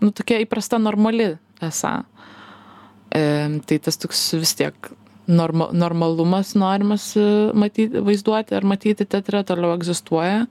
nu, 0.00 0.10
tokia 0.14 0.40
įprasta 0.44 0.78
normali 0.78 1.32
esą. 1.64 1.94
E, 3.14 3.24
tai 3.66 3.78
tas 3.82 3.98
toks 4.00 4.22
vis 4.38 4.54
tiek 4.58 4.90
norma, 5.30 5.68
normalumas 5.74 6.54
norimas 6.58 7.12
e, 7.18 7.26
matyti, 7.54 8.02
vaizduoti 8.06 8.56
ar 8.58 8.66
matyti 8.66 9.06
teatre 9.06 9.44
toliau 9.46 9.74
egzistuoja. 9.78 10.44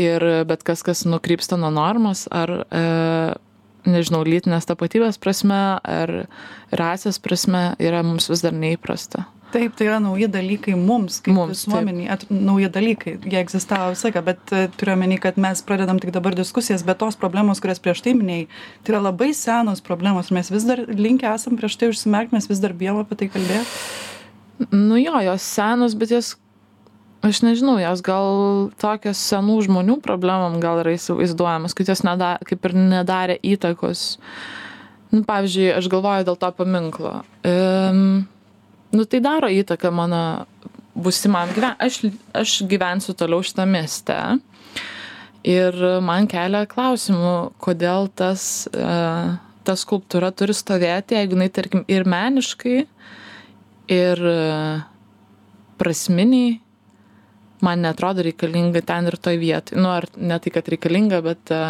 Ir 0.00 0.24
bet 0.48 0.62
kas, 0.64 0.80
kas 0.84 1.04
nukrypsta 1.04 1.58
nuo 1.60 1.68
normos, 1.72 2.24
ar, 2.32 2.62
e, 2.72 2.84
nežinau, 3.84 4.22
lytinės 4.24 4.68
tapatybės 4.70 5.20
prasme, 5.20 5.60
ar 5.84 6.14
rasės 6.72 7.20
prasme, 7.20 7.72
yra 7.82 8.00
mums 8.06 8.30
vis 8.32 8.44
dar 8.44 8.56
neįprasta 8.56 9.26
taip 9.52 9.76
tai 9.78 9.88
yra 9.88 9.98
nauji 10.02 10.28
dalykai 10.32 10.74
mums 10.78 11.20
kaip 11.24 11.38
visuomenei 11.50 12.08
at 12.12 12.24
nauji 12.30 12.70
dalykai 12.72 13.14
jie 13.22 13.40
egzistavo 13.40 13.92
visą 13.92 14.08
laiką 14.08 14.22
bet 14.26 14.52
e, 14.52 14.64
turiu 14.78 14.94
omeny 14.96 15.18
kad 15.22 15.38
mes 15.40 15.62
pradedam 15.66 16.00
tik 16.02 16.14
dabar 16.14 16.36
diskusijas 16.38 16.84
bet 16.86 17.00
tos 17.02 17.18
problemos 17.20 17.62
kurias 17.62 17.82
prieš 17.82 18.02
tai 18.04 18.14
minėjai 18.18 18.46
tai 18.82 18.94
yra 18.94 19.02
labai 19.08 19.32
senos 19.36 19.84
problemos. 19.84 20.32
Mes 20.34 20.50
vis 20.52 20.66
dar 20.68 20.84
linkę 20.88 21.28
esam 21.32 21.58
prieš 21.60 21.78
tai 21.80 21.92
užsimerkt 21.92 22.34
mes 22.36 22.48
vis 22.50 22.62
dar 22.62 22.74
bijom 22.76 23.02
apie 23.02 23.20
tai 23.20 23.30
kalbėt. 23.32 23.76
Nu 24.70 25.00
jo 25.00 25.20
jos 25.26 25.46
senos 25.56 25.96
bet 25.98 26.14
jos 26.14 26.34
aš 27.22 27.44
nežinau 27.46 27.78
jos 27.78 28.02
gal 28.02 28.70
tokios 28.82 29.20
senų 29.30 29.60
žmonių 29.68 30.00
problemom 30.02 30.58
gal 30.62 30.82
yra 30.82 30.96
įsivaizduojamos 30.96 31.76
kad 31.78 31.92
jos 31.92 32.02
neda 32.06 32.34
kaip 32.48 32.66
ir 32.68 32.76
nedarė 32.78 33.38
įtakos. 33.54 34.18
Nu 35.12 35.22
pavyzdžiui 35.28 35.74
aš 35.76 35.88
galvoju 35.92 36.24
dėl 36.24 36.38
to 36.40 36.48
paminklo. 36.56 37.18
Um, 37.44 38.24
nu 38.92 39.04
tai 39.04 39.20
daro 39.24 39.50
įtaką 39.50 39.92
mano 39.94 40.22
būsimam 40.94 41.52
gyven 41.56 41.76
aš 41.80 42.02
aš 42.36 42.62
gyvensiu 42.68 43.14
toliau 43.16 43.44
šitam 43.44 43.72
mieste. 43.76 44.16
Ir 45.42 45.74
man 46.04 46.28
kelia 46.30 46.66
klausimų 46.70 47.34
kodėl 47.62 48.06
tas 48.14 48.68
e, 48.70 48.82
ta 49.66 49.74
skulptūra 49.78 50.30
turi 50.30 50.54
stovėti 50.54 51.16
jeigu 51.18 51.34
jinai 51.34 51.48
tarkim 51.50 51.82
ir 51.90 52.06
meniškai 52.06 52.76
ir 53.90 54.22
e, 54.30 54.36
prasminiai 55.82 56.60
man 57.62 57.82
netrodo 57.82 58.22
reikalinga 58.26 58.84
ten 58.86 59.10
ir 59.10 59.18
toj 59.18 59.40
vietoj. 59.42 59.80
Nu 59.82 59.90
ar 59.90 60.06
ne 60.16 60.38
tai 60.38 60.54
kad 60.54 60.70
reikalinga 60.70 61.22
bet 61.26 61.50
e, 61.50 61.62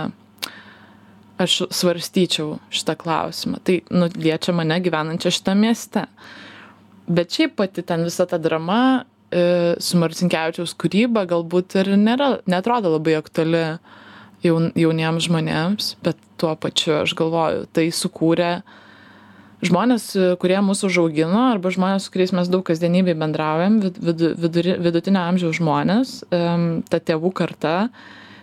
aš 1.41 1.63
svarstyčiau 1.73 2.59
šitą 2.69 2.99
klausimą. 3.01 3.63
Tai 3.65 3.81
nu 3.95 4.13
liečia 4.13 4.53
mane 4.57 4.83
gyvenančią 4.85 5.33
šitam 5.33 5.65
mieste 5.65 6.05
bet 7.13 7.37
šiaip 7.37 7.57
pati 7.61 7.85
ten 7.87 8.05
visa 8.07 8.27
ta 8.29 8.39
drama 8.41 8.83
e, 9.31 9.75
su 9.83 10.01
Marcinkevičiaus 10.01 10.75
kūryba 10.81 11.27
galbūt 11.31 11.79
ir 11.83 11.93
nėra, 12.01 12.37
netrodo 12.51 12.95
labai 12.97 13.19
aktuali 13.21 13.65
jaun, 14.45 14.71
jauniems 14.79 15.29
žmonėms, 15.29 15.97
bet 16.05 16.21
tuo 16.41 16.55
pačiu 16.59 17.03
aš 17.03 17.15
galvoju, 17.19 17.67
tai 17.75 17.89
sukūrė 17.95 18.55
žmonės, 19.63 20.09
kurie 20.43 20.59
mūsų 20.65 20.89
užaugino, 20.91 21.47
arba 21.53 21.71
žmonės, 21.71 22.09
su 22.09 22.15
kuriais 22.15 22.35
mes 22.35 22.51
daug 22.51 22.65
kasdienybėje 22.67 23.19
bendraujam, 23.21 23.79
vid, 23.85 24.01
vid, 24.03 24.25
viduri, 24.43 24.75
vidutinio 24.83 25.23
amžiaus 25.23 25.61
žmonės, 25.61 26.15
ta 26.91 26.99
tėvų 26.99 27.31
karta, 27.39 27.77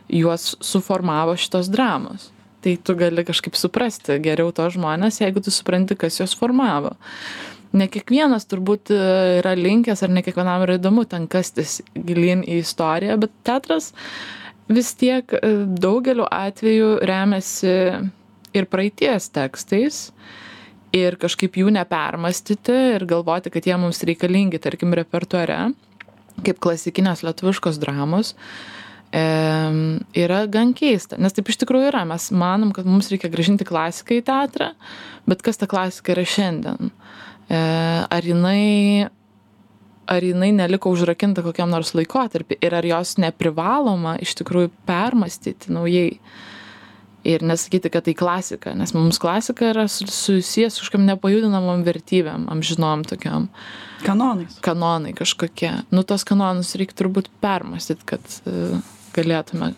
juos 0.08 0.54
suformavo 0.64 1.36
šitos 1.40 1.68
dramos. 1.74 2.30
Tai 2.64 2.74
tu 2.84 2.96
gali 3.00 3.24
kažkaip 3.24 3.56
suprasti 3.56 4.18
geriau 4.24 4.52
to 4.56 4.66
žmonės, 4.72 5.22
jeigu 5.22 5.44
tu 5.44 5.52
supranti, 5.54 5.96
kas 6.00 6.20
juos 6.20 6.36
formavo. 6.40 6.96
Ne 7.70 7.86
kiekvienas 7.92 8.48
turbūt 8.50 8.90
e, 8.96 9.00
yra 9.40 9.54
linkęs, 9.58 10.02
ar 10.02 10.14
ne 10.14 10.24
kiekvienam 10.26 10.64
yra 10.66 10.80
įdomu 10.80 11.04
ten 11.10 11.28
kastis 11.30 11.80
gilin 11.94 12.42
į 12.42 12.64
istoriją, 12.64 13.20
bet 13.22 13.36
teatras 13.46 13.92
vis 14.74 14.90
tiek 14.98 15.30
e, 15.38 15.52
daugeliu 15.78 16.26
atveju 16.26 16.96
remiasi 17.06 17.76
ir 18.58 18.70
praeities 18.72 19.30
tekstais 19.36 20.08
ir 20.98 21.20
kažkaip 21.22 21.60
jų 21.62 21.70
nepermastyti 21.76 22.74
ir 22.96 23.06
galvoti, 23.10 23.54
kad 23.54 23.70
jie 23.70 23.78
mums 23.78 24.02
reikalingi, 24.02 24.58
tarkim, 24.62 24.96
repertuare, 24.98 25.68
kaip 26.42 26.58
klasikinės 26.66 27.22
lietuviškos 27.22 27.78
dramos, 27.78 28.34
e, 29.14 29.22
yra 30.18 30.42
gan 30.50 30.74
keista. 30.74 31.22
Nes 31.22 31.38
taip 31.38 31.54
iš 31.54 31.62
tikrųjų 31.62 31.92
yra. 31.92 32.02
Mes 32.10 32.32
manom, 32.34 32.74
kad 32.74 32.90
mums 32.90 33.14
reikia 33.14 33.30
gražinti 33.30 33.70
klasiką 33.70 34.18
į 34.18 34.26
teatrą, 34.26 34.74
bet 35.30 35.46
kas 35.46 35.62
ta 35.62 35.70
klasika 35.70 36.18
yra 36.18 36.26
šiandien? 36.26 36.90
E, 36.90 37.28
ar 37.50 38.26
jinai 38.26 39.10
ar 40.10 40.26
jinai 40.26 40.52
neliko 40.52 40.90
užrakinta 40.94 41.44
kokiam 41.46 41.70
nors 41.70 41.94
laikotarpį 41.98 42.58
ir 42.66 42.76
ar 42.78 42.86
jos 42.86 43.18
neprivaloma 43.22 44.16
iš 44.24 44.36
tikrųjų 44.42 44.72
permastyti 44.90 45.74
naujai 45.74 46.16
ir 47.30 47.44
nesakyti, 47.46 47.92
kad 47.92 48.06
tai 48.08 48.16
klasika, 48.18 48.74
nes 48.78 48.94
mums 48.96 49.20
klasika 49.22 49.70
yra 49.74 49.86
susijęs 49.92 50.78
su 50.78 50.86
kažkam 50.86 51.04
nepajudinamom 51.10 51.84
vertybėm, 51.86 52.48
amžinom 52.54 53.04
tokiam. 53.10 53.50
Kanonais. 54.06 54.56
Kanonai 54.64 55.12
kažkokie. 55.18 55.74
Nu, 55.92 56.06
tos 56.08 56.24
kanonus 56.28 56.72
reikia 56.80 57.02
turbūt 57.04 57.28
permastyti, 57.44 58.08
kad 58.14 58.40
uh, 58.48 58.80
galėtume 59.18 59.74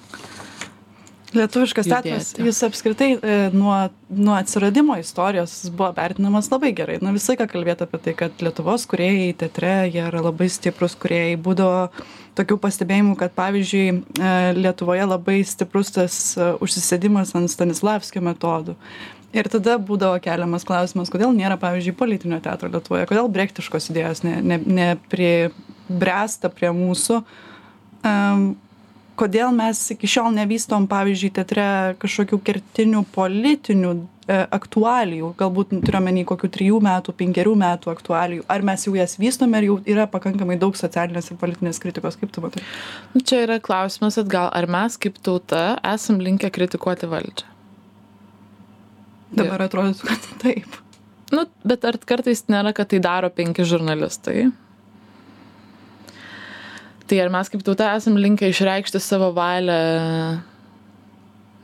Lietuviškas 1.32 1.88
teatras, 1.88 2.34
jis 2.36 2.58
apskritai 2.68 3.14
e, 3.16 3.36
nuo, 3.56 3.72
nuo 4.10 4.34
atsiradimo 4.36 4.98
istorijos 5.00 5.70
buvo 5.72 5.94
vertinamas 5.96 6.50
labai 6.52 6.74
gerai. 6.76 6.98
Na 7.02 7.14
visą 7.16 7.32
laiką 7.32 7.48
kalbėti 7.54 7.84
apie 7.86 8.00
tai, 8.04 8.14
kad 8.20 8.32
Lietuvos 8.44 8.84
kuriejai 8.92 9.30
teatre, 9.40 9.88
jie 9.94 10.04
yra 10.04 10.20
labai 10.26 10.50
stiprus 10.52 10.96
kuriejai. 11.00 11.38
Būdavo 11.40 11.88
tokių 12.36 12.58
pastebėjimų, 12.66 13.16
kad 13.20 13.32
pavyzdžiui 13.38 13.88
e, 13.88 13.94
Lietuvoje 14.58 15.06
labai 15.08 15.38
stiprus 15.48 15.92
tas 15.96 16.14
e, 16.36 16.38
užsisėdimas 16.64 17.32
ant 17.40 17.50
Stanislavskio 17.54 18.22
metodų. 18.28 18.74
Ir 19.32 19.48
tada 19.48 19.78
būdavo 19.80 20.20
keliamas 20.24 20.68
klausimas, 20.68 21.12
kodėl 21.14 21.32
nėra, 21.38 21.56
pavyzdžiui, 21.62 21.96
politinio 21.96 22.40
teatro 22.44 22.68
Lietuvoje, 22.74 23.06
kodėl 23.08 23.32
brektiškos 23.32 23.88
idėjos 23.94 24.20
nepribręsta 24.28 26.48
ne, 26.50 26.52
ne 26.52 26.56
prie 26.60 26.72
mūsų. 26.76 27.22
Um, 28.02 28.58
kodėl 29.22 29.54
mes 29.56 29.80
iki 29.94 30.10
šiol 30.10 30.32
nevystom 30.36 30.88
pavyzdžiui 30.90 31.32
teatre 31.36 31.68
kažkokių 32.02 32.40
kertinių 32.48 33.04
politinių 33.14 33.92
e, 33.94 34.40
aktualijų 34.58 35.32
galbūt 35.40 35.76
turiu 35.86 36.00
omeny 36.00 36.24
kokių 36.28 36.50
trijų 36.56 36.80
metų 36.86 37.16
penkerių 37.20 37.54
metų 37.62 37.94
aktualijų. 37.94 38.46
Ar 38.52 38.66
mes 38.66 38.88
jau 38.88 38.96
jas 38.98 39.18
vystome 39.22 39.60
ar 39.60 39.68
jau 39.68 39.78
yra 39.86 40.08
pakankamai 40.12 40.58
daug 40.62 40.78
socialinės 40.80 41.32
ir 41.32 41.40
politinės 41.42 41.82
kritikos 41.84 42.18
kaip 42.22 42.34
tu 42.34 42.44
matai? 42.46 42.66
Nu, 43.14 43.22
čia 43.22 43.44
yra 43.46 43.60
klausimas 43.64 44.18
atgal 44.22 44.50
ar 44.50 44.70
mes 44.72 44.98
kaip 45.02 45.22
tauta 45.22 45.78
esam 45.94 46.22
linkę 46.24 46.50
kritikuoti 46.54 47.10
valdžią? 47.12 47.50
Dabar 49.38 49.68
atrodytų 49.68 50.10
kad 50.10 50.26
taip. 50.42 50.82
Nu 51.32 51.46
bet 51.64 51.86
ar 51.88 51.96
kartais 52.04 52.44
nėra 52.52 52.74
kad 52.76 52.90
tai 52.92 53.00
daro 53.04 53.30
penki 53.32 53.64
žurnalistai 53.68 54.50
tai 57.12 57.20
ar 57.20 57.32
mes 57.34 57.52
kaip 57.52 57.64
tauta 57.68 57.90
esam 57.98 58.16
linkę 58.16 58.48
išreikšti 58.48 59.02
savo 59.04 59.34
valią 59.36 59.80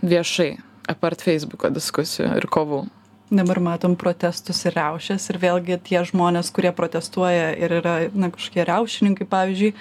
viešai, 0.04 0.58
apart 0.92 1.24
Facebooko 1.24 1.72
diskusijų 1.72 2.34
ir 2.36 2.48
kovų? 2.52 2.82
Dabar 3.28 3.60
matom 3.64 3.96
protestus 4.00 4.60
ir 4.68 4.76
riaušės 4.76 5.30
ir 5.32 5.40
vėlgi 5.40 5.80
tie 5.88 6.02
žmonės, 6.08 6.52
kurie 6.56 6.74
protestuoja 6.76 7.54
ir 7.56 7.78
yra 7.80 7.96
na, 8.12 8.30
kažkokie 8.32 8.68
riaušininkai, 8.68 9.28
pavyzdžiui. 9.32 9.72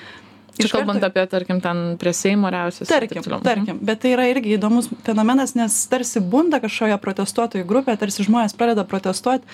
Čia 0.57 0.71
kalbant 0.73 1.03
karto... 1.03 1.11
apie, 1.11 1.27
tarkim, 1.35 1.61
ten 1.63 1.83
prie 2.01 2.15
Seimo 2.17 2.51
riaušės. 2.51 2.89
Tarkim, 2.91 3.27
tarkim, 3.45 3.83
bet 3.87 4.01
tai 4.03 4.15
yra 4.15 4.31
irgi 4.31 4.55
įdomus 4.57 4.89
fenomenas, 5.07 5.55
nes 5.59 5.83
tarsi 5.91 6.23
bunda 6.23 6.63
kažkokia 6.63 6.97
protestuotojų 7.03 7.67
grupė, 7.69 7.99
tarsi 8.01 8.25
žmonės 8.27 8.57
pradeda 8.57 8.87
protestuoti, 8.89 9.47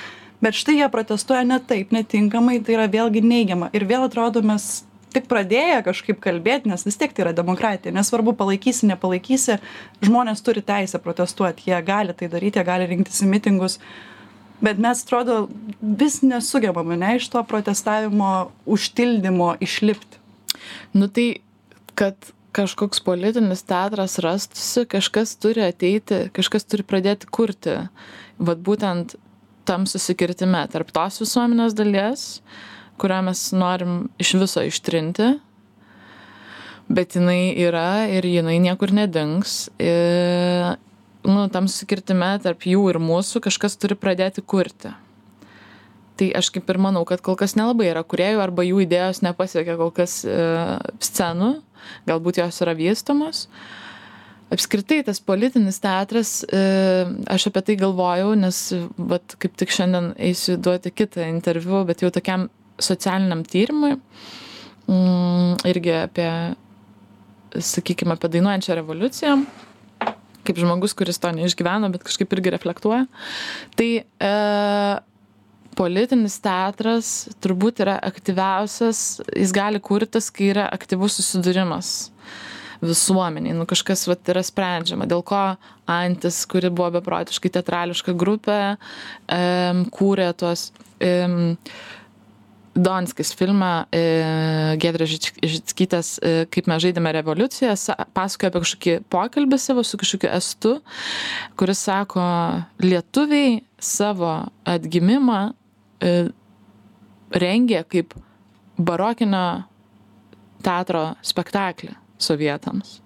bet 0.44 0.56
štai 0.56 0.78
jie 0.78 0.88
protestuoja 0.92 1.42
ne 1.48 1.58
taip, 1.60 1.92
netinkamai, 1.92 2.60
tai 2.64 2.78
yra 2.78 2.88
vėlgi 2.92 3.24
neigiama. 3.24 3.72
Ir 3.76 3.88
vėl 3.88 4.06
atrodo, 4.06 4.44
mes 4.46 4.84
tik 5.14 5.28
pradėję 5.30 5.82
kažkaip 5.86 6.20
kalbėt 6.22 6.66
nes 6.68 6.86
vis 6.86 6.98
tiek 7.00 7.12
tai 7.14 7.26
yra 7.26 7.34
demokratija. 7.36 7.94
Nesvarbu 7.94 8.34
palaikysi 8.38 8.88
nepalaikysi 8.90 9.58
žmonės 10.04 10.44
turi 10.44 10.64
teisę 10.66 11.00
protestuot. 11.02 11.62
Jie 11.66 11.78
gali 11.86 12.16
tai 12.16 12.30
daryt 12.32 12.58
jie 12.58 12.64
gali 12.66 12.88
rinktis 12.90 13.22
į 13.24 13.30
mitingus. 13.30 13.78
Bet 14.62 14.78
mes 14.78 15.02
atrodo 15.02 15.48
vis 15.80 16.20
nesugebam 16.22 16.92
ane 16.94 17.16
iš 17.18 17.26
to 17.32 17.42
protestavimo 17.46 18.52
užtildymo 18.70 19.56
išlipt. 19.64 20.20
Nu 20.94 21.08
tai 21.08 21.42
kad 21.98 22.30
kažkoks 22.52 23.00
politinis 23.04 23.64
teatras 23.64 24.18
rastųsi 24.22 24.84
kažkas 24.86 25.34
turi 25.40 25.64
ateiti 25.64 26.26
kažkas 26.36 26.68
turi 26.68 26.84
pradėti 26.86 27.28
kurti. 27.32 27.78
Vat 28.38 28.60
būtent 28.64 29.16
tam 29.68 29.86
susikirtime 29.86 30.62
tarp 30.72 30.92
tos 30.94 31.20
visuomenės 31.22 31.74
dalies 31.78 32.42
kurią 33.02 33.22
mes 33.26 33.42
norim 33.56 34.06
iš 34.22 34.36
viso 34.40 34.62
ištrinti, 34.68 35.32
bet 36.92 37.16
jinai 37.18 37.52
yra 37.66 38.06
ir 38.12 38.26
jinai 38.26 38.58
niekur 38.62 38.94
nedings. 38.94 39.66
Ir, 39.82 40.76
nu, 41.26 41.46
tam 41.54 41.68
susikirtime 41.70 42.34
tarp 42.42 42.66
jų 42.66 42.88
ir 42.92 43.00
mūsų 43.02 43.42
kažkas 43.44 43.78
turi 43.80 43.98
pradėti 43.98 44.44
kurti. 44.44 44.92
Tai 46.20 46.28
aš 46.38 46.50
kaip 46.54 46.68
ir 46.68 46.78
manau, 46.82 47.04
kad 47.08 47.22
kol 47.24 47.38
kas 47.40 47.56
nelabai 47.56 47.88
yra 47.88 48.02
kuriejų 48.04 48.42
arba 48.42 48.64
jų 48.66 48.82
idėjos 48.84 49.22
nepasiekia 49.24 49.78
kol 49.80 49.92
kas 49.96 50.20
e, 50.28 50.34
scenų, 51.02 51.54
galbūt 52.08 52.42
jos 52.42 52.60
yra 52.62 52.74
vystomos. 52.78 53.46
Apskritai 54.52 54.98
tas 55.06 55.22
politinis 55.24 55.80
teatras, 55.80 56.42
e, 56.44 56.60
aš 57.32 57.48
apie 57.48 57.62
tai 57.64 57.78
galvojau, 57.80 58.34
nes 58.36 58.58
vat, 59.00 59.38
kaip 59.40 59.56
tik 59.56 59.72
šiandien 59.72 60.10
eisiu 60.28 60.58
duoti 60.60 60.92
kitą 60.92 61.24
interviu, 61.30 61.80
bet 61.88 62.04
jau 62.04 62.12
tokiam 62.12 62.50
socialiniam 62.84 63.44
tyrimui, 63.48 63.96
mm, 64.88 65.62
irgi 65.70 65.94
apie, 66.02 66.30
sakykime, 67.56 68.16
apie 68.16 68.32
dainuojančią 68.36 68.78
revoliuciją, 68.80 69.36
kaip 70.42 70.58
žmogus, 70.58 70.96
kuris 70.98 71.20
to 71.22 71.30
neišgyveno, 71.36 71.90
bet 71.94 72.04
kažkaip 72.06 72.32
irgi 72.34 72.52
reflektuoja. 72.54 73.06
Tai 73.78 73.90
e, 74.02 74.32
politinis 75.78 76.38
teatras 76.42 77.12
turbūt 77.44 77.84
yra 77.84 77.98
aktyviausias, 78.02 79.22
jis 79.30 79.54
gali 79.54 79.80
kurtis, 79.82 80.32
kai 80.34 80.50
yra 80.52 80.66
aktyvus 80.74 81.20
susidūrimas 81.20 81.94
visuomeniai, 82.82 83.54
nu 83.54 83.66
kažkas 83.70 84.08
vat, 84.10 84.26
yra 84.32 84.42
sprendžiama, 84.42 85.06
dėl 85.10 85.22
ko 85.26 85.42
Antis, 85.90 86.42
kuri 86.50 86.70
buvo 86.72 86.90
beprotiškai 86.98 87.52
teatrališka 87.54 88.14
grupė, 88.18 88.60
um, 89.30 89.84
kūrė 89.94 90.32
tuos 90.38 90.70
um, 90.98 91.54
Donskis 92.72 93.34
filmą 93.36 93.84
e, 93.92 94.02
Gedrė 94.80 95.04
Žitskytės, 95.10 96.14
e, 96.24 96.32
kaip 96.52 96.68
mes 96.70 96.80
žaidėme 96.80 97.10
revoliuciją, 97.18 97.74
pasakoja 98.16 98.48
apie 98.48 98.62
kažkokį 98.64 98.94
pokalbį 99.12 99.58
savo 99.60 99.84
su 99.84 100.00
kažkokiu 100.00 100.30
estu, 100.32 100.72
kuris 101.60 101.82
sako, 101.84 102.24
lietuviai 102.80 103.60
savo 103.76 104.32
atgimimą 104.64 105.42
e, 106.00 106.14
rengė 107.44 107.84
kaip 107.92 108.16
barokinio 108.80 109.66
teatro 110.64 111.10
spektaklį 111.20 111.92
sovietams. 112.22 113.02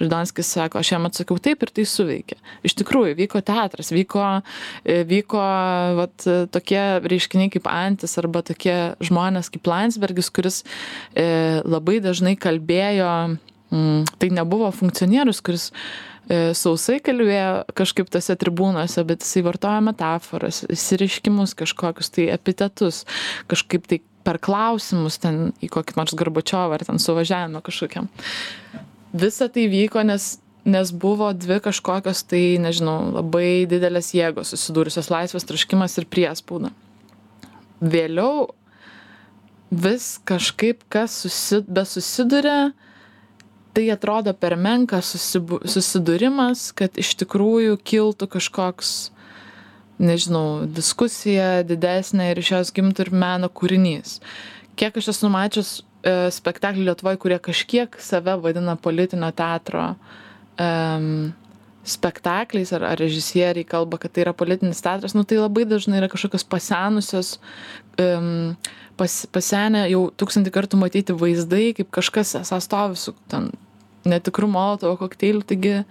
Židonskis 0.00 0.48
sako, 0.48 0.80
aš 0.80 0.94
jam 0.94 1.04
atsakiau 1.08 1.36
taip 1.42 1.64
ir 1.64 1.72
tai 1.76 1.84
suveikė. 1.88 2.38
Iš 2.64 2.74
tikrųjų, 2.80 3.16
vyko 3.18 3.42
teatras, 3.44 3.92
vyko, 3.92 4.26
e, 4.84 5.02
vyko 5.08 5.42
vat, 5.98 6.26
tokie 6.54 6.80
reiškiniai 7.04 7.52
kaip 7.52 7.68
Antis 7.70 8.16
arba 8.20 8.40
tokie 8.46 8.94
žmonės 9.04 9.52
kaip 9.52 9.68
Landsbergis, 9.68 10.32
kuris 10.32 10.62
e, 11.12 11.60
labai 11.66 11.98
dažnai 12.00 12.36
kalbėjo, 12.40 13.12
mm, 13.68 14.16
tai 14.16 14.32
nebuvo 14.32 14.70
funkcionierius, 14.72 15.42
kuris 15.44 15.68
e, 15.70 16.54
sausai 16.56 17.00
kalbėjo 17.04 17.66
kažkaip 17.76 18.08
tose 18.12 18.36
tribūnose, 18.40 19.04
bet 19.04 19.26
jisai 19.26 19.44
vartojo 19.44 19.84
metaforas, 19.90 20.64
įsiriškimus 20.72 21.52
kažkokius, 21.60 22.14
tai 22.16 22.30
epitetus, 22.32 23.04
kažkaip 23.52 23.84
tai 23.90 24.00
per 24.24 24.40
klausimus 24.40 25.20
ten 25.20 25.50
į 25.64 25.70
kokį 25.72 25.96
nors 26.00 26.16
Garbačiovą 26.16 26.76
ar 26.76 26.86
ten 26.88 27.00
suvažiavimą 27.00 27.62
kažkokiam 27.64 28.08
visa 29.12 29.48
tai 29.52 29.66
vyko, 29.72 30.04
nes 30.06 30.36
nes 30.64 30.92
buvo 30.92 31.32
dvi 31.32 31.60
kažkokios 31.60 32.22
tai, 32.28 32.58
nežinau, 32.60 33.10
labai 33.16 33.66
didelės 33.70 34.12
jėgos 34.14 34.52
susidūrusios 34.52 35.10
laisvės 35.12 35.46
traškimas 35.48 35.96
ir 35.98 36.08
priespūda. 36.10 36.72
Vėliau 37.80 38.50
vis 39.70 40.18
kažkaip, 40.28 40.84
kas 40.92 41.16
susid, 41.22 41.68
besusiduria, 41.70 42.72
tai 43.72 43.86
atrodo 43.94 44.34
per 44.34 44.58
menkas 44.58 45.14
susibu, 45.14 45.62
susidūrimas, 45.64 46.70
kad 46.76 46.98
iš 47.00 47.14
tikrųjų 47.22 47.78
kiltų 47.80 48.28
kažkoks, 48.36 48.94
nežinau, 50.00 50.66
diskusija 50.68 51.62
didesnė 51.64 52.32
ir 52.32 52.42
iš 52.42 52.52
jos 52.56 52.74
gimtų 52.76 53.06
ir 53.06 53.14
meno 53.14 53.48
kūrinys. 53.48 54.18
Kiek 54.76 54.96
aš 54.96 55.12
esu 55.14 55.30
mačius 55.32 55.78
spektaklių 56.06 56.86
Lietuvoje, 56.88 57.20
kurie 57.20 57.38
kažkiek 57.42 57.96
save 58.00 58.36
vadina 58.40 58.76
politinio 58.80 59.30
teatro 59.36 59.94
um, 60.56 61.32
spektakliais 61.84 62.72
ar, 62.76 62.84
ar 62.92 63.00
režisieriai 63.00 63.66
kalba, 63.68 63.98
kad 64.00 64.12
tai 64.12 64.24
yra 64.24 64.34
politinis 64.36 64.82
teatras, 64.84 65.16
nu 65.16 65.24
tai 65.24 65.40
labai 65.40 65.66
dažnai 65.68 66.00
yra 66.00 66.10
kažkokios 66.12 66.44
pasenusios, 66.48 67.34
um, 68.00 68.56
pas, 69.00 69.16
pasenę 69.32 69.86
jau 69.90 70.06
tūkstantį 70.20 70.52
kartų 70.54 70.80
matyti 70.80 71.16
vaizdai, 71.16 71.70
kaip 71.76 71.92
kažkas 71.94 72.36
esą 72.42 72.60
stovi 72.64 73.00
su 73.00 73.14
ten 73.32 73.50
netikru 74.08 74.48
molotovo 74.48 74.96
kokteiliu, 75.00 75.42
taigi 75.44 75.82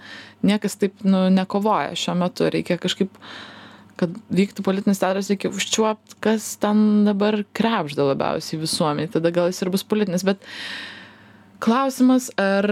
niekas 0.45 0.77
taip 0.81 1.03
nu, 1.05 1.27
nekovoja 1.33 1.93
šiuo 1.97 2.17
metu, 2.17 2.49
reikia 2.49 2.79
kažkaip 2.81 3.13
kad 3.99 4.15
vyktų 4.33 4.63
politinis 4.65 5.01
teatras, 5.01 5.29
reikia 5.31 5.51
užčiuopti, 5.51 6.17
kas 6.23 6.53
ten 6.61 7.03
dabar 7.07 7.41
krepžda 7.57 8.07
labiausiai 8.13 8.61
visuomeniai, 8.61 9.11
tada 9.11 9.31
gal 9.35 9.51
jis 9.51 9.61
ir 9.65 9.71
bus 9.73 9.83
politinis, 9.87 10.23
bet 10.27 10.43
klausimas, 11.63 12.31
ar 12.39 12.69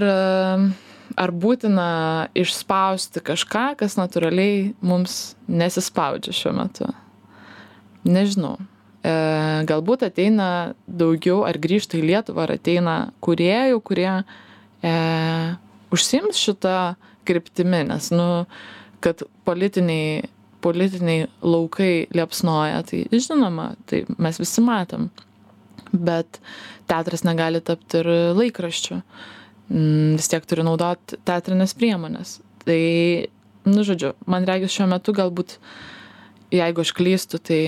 ar 1.18 1.32
būtina 1.34 1.90
išspausti 2.38 3.22
kažką, 3.26 3.78
kas 3.80 3.98
natūraliai 4.00 4.74
mums 4.86 5.36
nesispaudžia 5.48 6.36
šiuo 6.36 6.54
metu? 6.58 6.90
Nežinau. 8.08 8.58
E, 9.06 9.14
galbūt 9.70 10.06
ateina 10.08 10.76
daugiau, 10.88 11.44
ar 11.48 11.60
grįžta 11.62 12.00
į 12.00 12.06
Lietuvą, 12.10 12.46
ar 12.46 12.56
ateina 12.58 12.98
kuriejų, 13.24 13.82
kurie 13.88 14.10
e, 14.14 14.94
užsims 15.94 16.40
šitą 16.42 16.98
kryptimį, 17.28 17.84
nes, 17.92 18.10
nu, 18.16 18.30
kad 19.04 19.24
politiniai, 19.48 20.28
politiniai 20.64 21.28
laukai 21.46 22.08
liepsnoja, 22.16 22.82
tai 22.88 23.06
žinoma, 23.14 23.72
tai 23.90 24.04
mes 24.18 24.40
visi 24.42 24.64
matom. 24.66 25.10
Bet 25.92 26.40
teatras 26.90 27.24
negali 27.24 27.62
tapti 27.64 28.02
ir 28.02 28.10
laikraščiu. 28.38 29.00
Mm, 29.68 30.16
vis 30.16 30.30
tiek 30.32 30.46
turi 30.48 30.64
naudot 30.68 31.18
teatrinės 31.28 31.76
priemonės. 31.78 32.38
Tai, 32.64 32.82
nu 33.68 33.84
žodžiu, 33.88 34.14
man 34.28 34.48
regis 34.48 34.76
šiuo 34.76 34.88
metu 34.92 35.16
galbūt, 35.16 35.58
jeigu 36.56 36.84
aš 36.84 36.94
klystu, 36.96 37.40
tai 37.40 37.62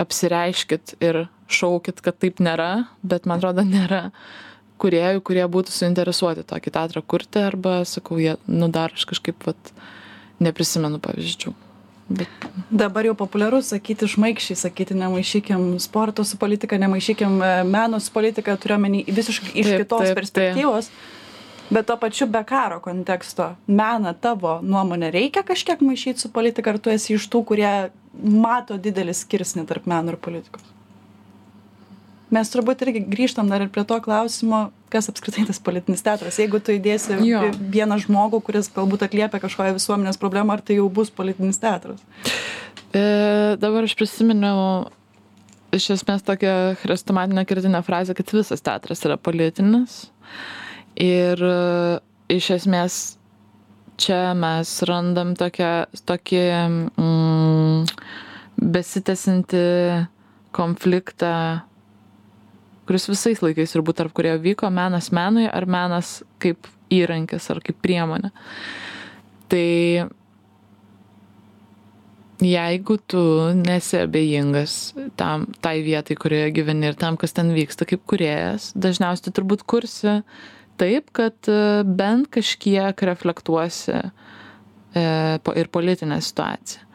apsireiškit 0.00 0.96
ir 1.04 1.26
šaukit, 1.52 2.00
kad 2.04 2.16
taip 2.20 2.40
nėra, 2.42 2.86
bet 3.04 3.28
man 3.28 3.40
atrodo 3.40 3.64
nėra 3.66 4.08
kuriejų, 4.82 5.22
kurie 5.26 5.44
būtų 5.46 5.74
suinteresuoti 5.74 6.46
tokį 6.48 6.72
teatrą 6.74 7.02
kurti 7.06 7.42
arba, 7.44 7.82
sakau, 7.88 8.18
jie, 8.20 8.34
nu 8.50 8.68
dar 8.72 8.94
aš 8.96 9.06
kažkaip, 9.12 9.44
vat, 9.46 9.72
neprisimenu 10.42 11.00
pavyzdžių. 11.02 11.54
Bet... 12.12 12.28
Dabar 12.68 13.06
jau 13.06 13.14
populiaru 13.16 13.62
sakyti 13.64 14.08
šmaikščiai, 14.10 14.58
sakyti 14.66 14.96
nemaišykim 14.98 15.78
sporto 15.80 16.24
su 16.28 16.36
politika, 16.36 16.76
nemaišykim 16.80 17.38
e, 17.40 17.50
meno 17.68 18.00
su 18.02 18.12
politika, 18.12 18.56
turiuomenį 18.60 19.04
visiškai 19.08 19.54
iš 19.54 19.70
taip, 19.70 19.84
kitos 19.84 20.06
taip, 20.08 20.18
perspektyvos. 20.18 20.90
Taip. 20.90 21.18
Bet 21.72 21.86
to 21.88 21.96
pačiu 21.96 22.26
be 22.28 22.42
karo 22.44 22.82
konteksto, 22.84 23.54
meną 23.66 24.12
tavo 24.20 24.58
nuomonė 24.60 25.08
reikia 25.14 25.40
kažkiek 25.46 25.80
maišyti 25.80 26.20
su 26.20 26.28
politika, 26.34 26.74
ar 26.74 26.80
tu 26.82 26.92
esi 26.92 27.14
iš 27.16 27.30
tų, 27.32 27.44
kurie 27.48 27.72
mato 28.12 28.76
didelį 28.76 29.14
skirsnį 29.16 29.64
tarp 29.70 29.88
meno 29.88 30.12
ir 30.12 30.20
politikos? 30.20 30.66
Mes 32.32 32.52
turbūt 32.52 32.84
irgi 32.86 33.04
grįžtam 33.12 33.50
dar 33.52 33.64
ir 33.64 33.70
prie 33.72 33.84
to 33.88 33.98
klausimo 34.04 34.70
kas 34.92 35.08
apskritai 35.08 35.46
tas 35.48 35.60
politinis 35.62 36.04
teatras. 36.04 36.38
Jeigu 36.40 36.60
tu 36.60 36.74
įdėsi 36.76 37.16
jo. 37.24 37.46
vieną 37.72 37.98
žmogų 38.04 38.42
kuris 38.44 38.68
galbūt 38.72 39.06
atliepia 39.06 39.40
kažkokią 39.42 39.76
visuomenės 39.78 40.20
problemą 40.20 40.56
ar 40.56 40.64
tai 40.64 40.78
jau 40.80 40.88
bus 40.92 41.12
politinis 41.12 41.60
teatras? 41.62 42.02
E, 42.92 43.04
dabar 43.60 43.88
aš 43.88 43.96
prisiminiau 43.96 44.90
iš 45.72 45.88
esmės 45.96 46.24
tokią 46.26 46.76
chrestomatinę 46.82 47.46
kritinę 47.48 47.80
frazę 47.86 48.16
kad 48.18 48.34
visas 48.36 48.60
teatras 48.64 49.04
yra 49.08 49.16
politinis. 49.16 50.10
Ir 51.00 51.40
e, 51.40 51.56
iš 52.36 52.50
esmės 52.58 53.00
čia 54.02 54.32
mes 54.36 54.74
randam 54.88 55.32
tokią, 55.38 55.72
tokį 56.08 56.44
mm, 57.00 57.84
besitęsinti 58.60 59.66
konfliktą 60.52 61.62
kuris 62.88 63.08
visais 63.10 63.42
laikais 63.44 63.74
turbūt 63.74 64.00
tarp 64.00 64.14
kurie 64.16 64.34
vyko 64.42 64.70
menas 64.74 65.12
menui 65.14 65.46
ar 65.48 65.66
menas 65.70 66.20
kaip 66.42 66.68
įrankis 66.92 67.48
ar 67.52 67.62
kaip 67.64 67.78
priemonė. 67.84 68.32
Tai 69.52 69.68
jeigu 72.42 72.96
tu 73.06 73.22
nesi 73.54 74.00
abejingas 74.00 74.94
tam, 75.16 75.46
tai 75.62 75.80
vietai, 75.84 76.16
kurioje 76.18 76.50
gyveni 76.56 76.90
ir 76.90 76.98
tam, 76.98 77.16
kas 77.20 77.34
ten 77.36 77.52
vyksta 77.54 77.86
kaip 77.88 78.04
kuriejas, 78.10 78.72
dažniausiai 78.74 79.34
turbūt 79.36 79.64
kursi 79.68 80.20
taip, 80.80 81.12
kad 81.14 81.36
e, 81.50 81.82
bent 81.86 82.30
kažkiek 82.34 83.04
reflektuosi 83.06 83.94
e, 83.94 85.04
ir 85.60 85.70
politinę 85.70 86.18
situaciją. 86.24 86.88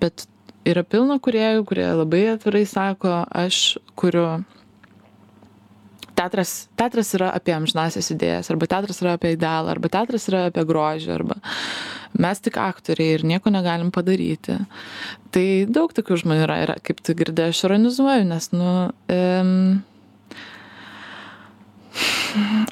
Bet 0.00 0.24
yra 0.68 0.84
pilna 0.86 1.18
kuriejų, 1.20 1.66
kurie 1.68 1.88
labai 1.92 2.24
atvirai 2.32 2.64
sako, 2.68 3.20
aš 3.28 3.76
kuriu 4.00 4.40
teatras 6.20 6.54
teatras 6.78 7.14
yra 7.16 7.32
apie 7.36 7.56
amžinąsias 7.56 8.12
idėjas 8.14 8.52
arba 8.52 8.68
teatras 8.70 9.00
yra 9.02 9.16
apie 9.16 9.34
idealą 9.36 9.72
arba 9.72 9.90
teatras 9.92 10.28
yra 10.30 10.46
apie 10.50 10.64
grožį 10.68 11.14
arba 11.16 11.40
mes 12.20 12.42
tik 12.42 12.58
aktoriai 12.60 13.18
ir 13.18 13.24
nieko 13.24 13.52
negalim 13.54 13.92
padaryti. 13.94 14.56
Tai 15.30 15.46
daug 15.70 15.92
tokių 15.94 16.18
žmonių 16.24 16.42
yra 16.46 16.56
ir 16.64 16.72
kaip 16.86 17.02
tu 17.06 17.14
girdi 17.18 17.46
aš 17.46 17.62
ironizuoju 17.68 18.26
nes 18.26 18.50
nu 18.54 18.72
em, 19.12 19.52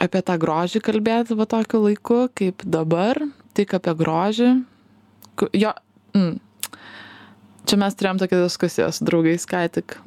apie 0.02 0.22
tą 0.26 0.38
grožį 0.42 0.82
kalbėti 0.84 1.38
va 1.38 1.46
tokiu 1.50 1.84
laiku 1.86 2.26
kaip 2.38 2.66
dabar 2.66 3.22
tik 3.58 3.74
apie 3.78 3.94
grožį. 3.98 4.52
Jo 5.54 5.72
mm, 6.18 6.38
čia 7.68 7.78
mes 7.80 7.98
turėjom 7.98 8.22
tokią 8.22 8.44
diskusiją 8.44 8.90
su 8.94 9.06
draugais 9.06 9.46
ką 9.48 9.64
tik 9.78 9.98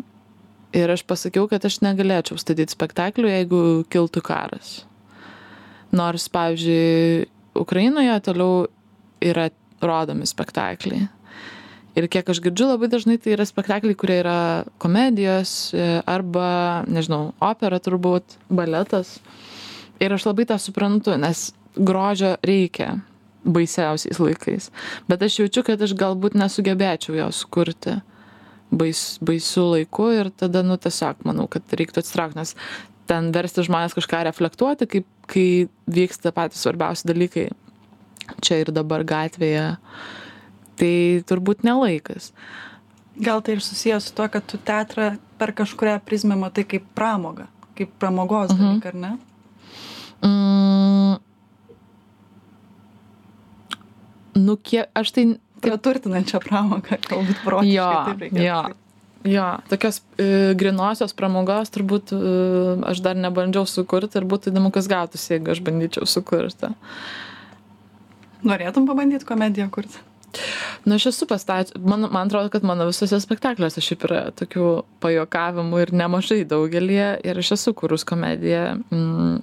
ir 0.73 0.91
aš 0.91 1.03
pasakiau 1.07 1.47
kad 1.51 1.65
aš 1.67 1.81
negalėčiau 1.83 2.39
statyt 2.39 2.73
spektaklių 2.73 3.31
jeigu 3.31 3.61
kiltų 3.91 4.23
karas. 4.25 4.81
Nors 5.91 6.27
pavyzdžiui 6.31 7.27
ukrainoje 7.59 8.19
toliau 8.23 8.67
yra 9.21 9.49
rodomi 9.83 10.27
spektakliai. 10.29 11.09
Ir 11.99 12.07
kiek 12.07 12.29
aš 12.31 12.39
girdžiu 12.39 12.69
labai 12.69 12.87
dažnai 12.87 13.17
tai 13.19 13.33
yra 13.35 13.43
spektakliai 13.47 13.97
kurie 13.99 14.21
yra 14.21 14.63
komedijos 14.79 15.73
e, 15.75 15.99
arba 16.07 16.85
nežinau 16.87 17.33
opera 17.43 17.81
turbūt 17.83 18.37
baletas. 18.47 19.17
Ir 19.99 20.15
aš 20.15 20.29
labai 20.29 20.47
tą 20.47 20.55
suprantu 20.61 21.17
nes 21.19 21.49
grožio 21.75 22.37
reikia 22.47 23.01
baisiausiais 23.43 24.21
laikais. 24.23 24.69
Bet 25.11 25.27
aš 25.27 25.41
jaučiu 25.41 25.65
kad 25.67 25.83
aš 25.83 25.97
galbūt 25.99 26.37
nesugebėčiau 26.39 27.17
jo 27.17 27.27
sukurti 27.35 27.97
bais 28.71 29.19
baisiu 29.23 29.67
laiku 29.73 30.09
ir 30.15 30.31
tada 30.31 30.63
nu 30.63 30.77
tiesiog 30.79 31.25
manau 31.27 31.47
kad 31.51 31.75
reiktų 31.75 32.03
atsitraukt 32.03 32.39
nes 32.39 32.55
ten 33.11 33.31
versti 33.35 33.65
žmones 33.67 33.95
kažką 33.97 34.23
reflektuoti 34.29 34.87
kaip 34.87 35.07
kai 35.31 35.67
vyksta 35.91 36.31
patys 36.35 36.63
svarbiausi 36.63 37.07
dalykai 37.09 37.49
čia 38.43 38.61
ir 38.63 38.71
dabar 38.71 39.03
gatvėje 39.07 39.75
tai 40.79 40.93
turbūt 41.27 41.65
ne 41.67 41.75
laikas. 41.77 42.31
Gal 43.21 43.41
tai 43.43 43.57
ir 43.57 43.61
susiję 43.61 43.99
su 44.01 44.13
tuo 44.15 44.29
kad 44.31 44.45
tu 44.47 44.57
teatrą 44.57 45.17
per 45.37 45.51
kažkurią 45.53 45.99
prizmę 46.05 46.37
matai 46.39 46.63
kaip 46.65 46.87
pramogą 46.95 47.49
kaip 47.75 47.91
pramogos 47.99 48.51
mhm. 48.51 48.61
dalyką 48.61 48.87
ar 48.87 48.95
ne? 48.95 49.11
Mm, 50.21 51.15
nu 54.45 54.57
kiek 54.57 54.89
aš 54.93 55.11
tai 55.15 55.25
praturtinančią 55.63 56.41
pramogą, 56.43 56.99
galbūt 57.07 57.43
protiškai. 57.45 58.31
Jo, 58.33 58.45
jo. 58.45 58.61
Jo, 59.21 59.59
tokios 59.69 59.99
e, 60.17 60.53
grinosios 60.57 61.13
pramogos 61.13 61.69
turbūt 61.69 62.09
e, 62.15 62.21
aš 62.89 63.03
dar 63.05 63.19
nebandžiau 63.21 63.67
sukurti 63.69 64.17
ir 64.17 64.25
būtų 64.25 64.49
įdomu, 64.49 64.71
kas 64.73 64.89
gautųsi, 64.89 65.35
jeigu 65.35 65.53
aš 65.53 65.61
bandyčiau 65.61 66.07
sukurti. 66.09 66.71
Norėtum 68.41 68.87
pabandyti 68.89 69.27
komediją 69.29 69.69
kurti? 69.69 70.01
Na, 70.31 70.39
nu, 70.85 70.95
aš 70.95 71.11
esu 71.11 71.27
pastatęs, 71.29 71.75
man, 71.77 72.07
man 72.09 72.29
atrodo, 72.31 72.49
kad 72.49 72.65
mano 72.65 72.87
visose 72.89 73.19
spektakliuose 73.21 73.83
šiaip 73.83 74.05
yra 74.07 74.21
tokių 74.39 74.67
pajokavimų 75.03 75.81
ir 75.83 75.93
nemažai 76.01 76.41
daugelį 76.47 77.01
ir 77.27 77.41
aš 77.43 77.53
esu 77.57 77.75
kurus 77.77 78.07
komediją. 78.07 78.79
Mm, 78.89 79.41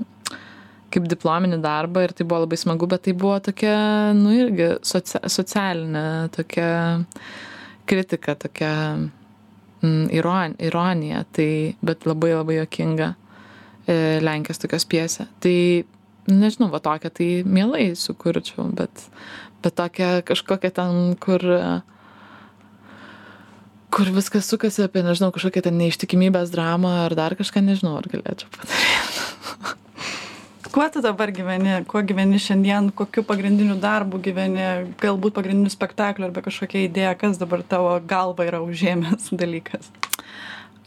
kaip 0.93 1.09
diplominį 1.11 1.61
darbą 1.64 2.07
ir 2.07 2.14
tai 2.16 2.26
buvo 2.28 2.45
labai 2.45 2.59
smagu, 2.61 2.89
bet 2.91 3.05
tai 3.07 3.14
buvo 3.18 3.36
tokia, 3.45 3.76
nu 4.16 4.32
irgi 4.36 4.70
socia 4.86 5.20
socialinė 5.28 6.05
tokia 6.34 6.70
kritika, 7.89 8.34
tokia 8.39 8.72
mm, 9.82 10.09
iron, 10.16 10.57
ironija, 10.64 11.24
tai, 11.36 11.51
bet 11.84 12.09
labai 12.09 12.32
labai 12.34 12.59
jokinga 12.62 13.12
e, 13.12 14.18
Lenkijos 14.24 14.62
tokios 14.64 14.89
piesė. 14.89 15.28
Tai 15.45 15.57
nežinau, 16.28 16.70
va 16.72 16.80
tokią 16.84 17.12
tai 17.20 17.28
mielai 17.45 17.91
sukurčiau, 17.97 18.68
bet, 18.76 19.09
bet 19.64 19.76
tokia 19.78 20.18
kažkokia 20.28 20.72
ten, 20.80 21.14
kur 21.20 21.45
kur 23.89 24.11
viskas 24.12 24.49
sukasi 24.51 24.84
apie, 24.84 25.03
nežinau, 25.05 25.32
kažkokią 25.32 25.64
ten 25.64 25.78
neištikimybės 25.80 26.53
dramą 26.53 26.93
ar 27.07 27.16
dar 27.16 27.36
kažką, 27.39 27.64
nežinau, 27.64 27.97
ar 28.01 28.09
galėčiau 28.12 28.53
padaryti. 28.57 29.76
Kuo 30.68 30.84
tu 30.92 31.00
dabar 31.00 31.30
gyveni, 31.32 31.78
kuo 31.88 32.02
gyveni 32.04 32.36
šiandien, 32.36 32.90
kokiu 32.92 33.22
pagrindiniu 33.24 33.78
darbu 33.80 34.18
gyveni, 34.20 34.66
galbūt 35.00 35.32
pagrindiniu 35.38 35.72
spektakliu 35.72 36.26
arba 36.26 36.42
kažkokia 36.44 36.82
idėja, 36.84 37.14
kas 37.16 37.40
dabar 37.40 37.62
tavo 37.64 37.94
galva 38.04 38.44
yra 38.44 38.60
užėmęs 38.60 39.30
dalykas? 39.40 39.88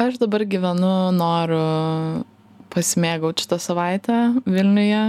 Aš 0.01 0.19
dabar 0.21 0.45
gyvenu, 0.45 0.91
noriu 1.17 1.63
pasimėgauti 2.71 3.47
šitą 3.47 3.57
savaitę 3.61 4.19
Vilniuje. 4.45 5.01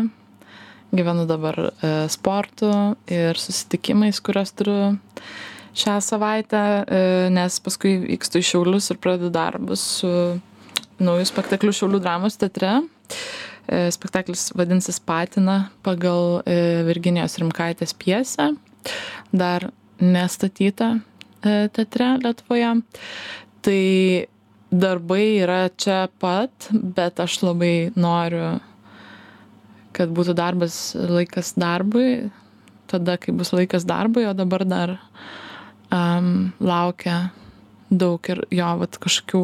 Gyvenu 0.97 1.29
dabar 1.29 1.59
e, 1.69 1.93
sportu 2.13 2.73
ir 3.13 3.37
susitikimais, 3.41 4.21
kuriuos 4.25 4.57
turiu 4.57 4.81
šią 5.77 6.01
savaitę, 6.05 6.65
e, 6.85 7.05
nes 7.33 7.61
paskui 7.65 7.99
vykstu 8.07 8.41
į 8.41 8.49
Šiaulius 8.55 8.89
ir 8.93 9.01
pradedu 9.05 9.29
darbus 9.33 9.85
su 10.01 10.11
naujų 11.01 11.29
spektakliu 11.29 11.77
Šiaulių 11.77 12.01
dramos 12.05 12.41
teatre. 12.41 12.79
E, 13.69 13.91
spektaklis 13.95 14.51
vadinsis 14.59 14.99
Patina 15.01 15.71
pagal 15.87 16.43
e, 16.47 16.83
Virginijos 16.89 17.39
Rimkaitės 17.39 17.95
piesę, 17.95 18.51
dar 19.31 19.69
nestatyta 20.03 20.97
e, 20.99 21.69
teatre 21.71 22.17
Lietuvoje. 22.25 22.73
Tai 23.63 23.83
darbai 24.73 25.25
yra 25.45 25.61
čia 25.79 26.09
pat, 26.19 26.71
bet 26.73 27.23
aš 27.23 27.39
labai 27.45 27.93
noriu, 27.95 28.57
kad 29.95 30.11
būtų 30.11 30.35
darbas 30.35 30.97
laikas 30.97 31.53
darbui, 31.55 32.33
tada, 32.91 33.15
kai 33.21 33.35
bus 33.37 33.53
laikas 33.55 33.87
darbui, 33.87 34.27
o 34.27 34.35
dabar 34.35 34.65
dar 34.67 34.97
um, 35.93 36.51
laukia 36.59 37.29
daug 37.93 38.33
ir 38.33 38.43
jo, 38.51 38.71
vat 38.81 38.97
kažkokių 38.99 39.43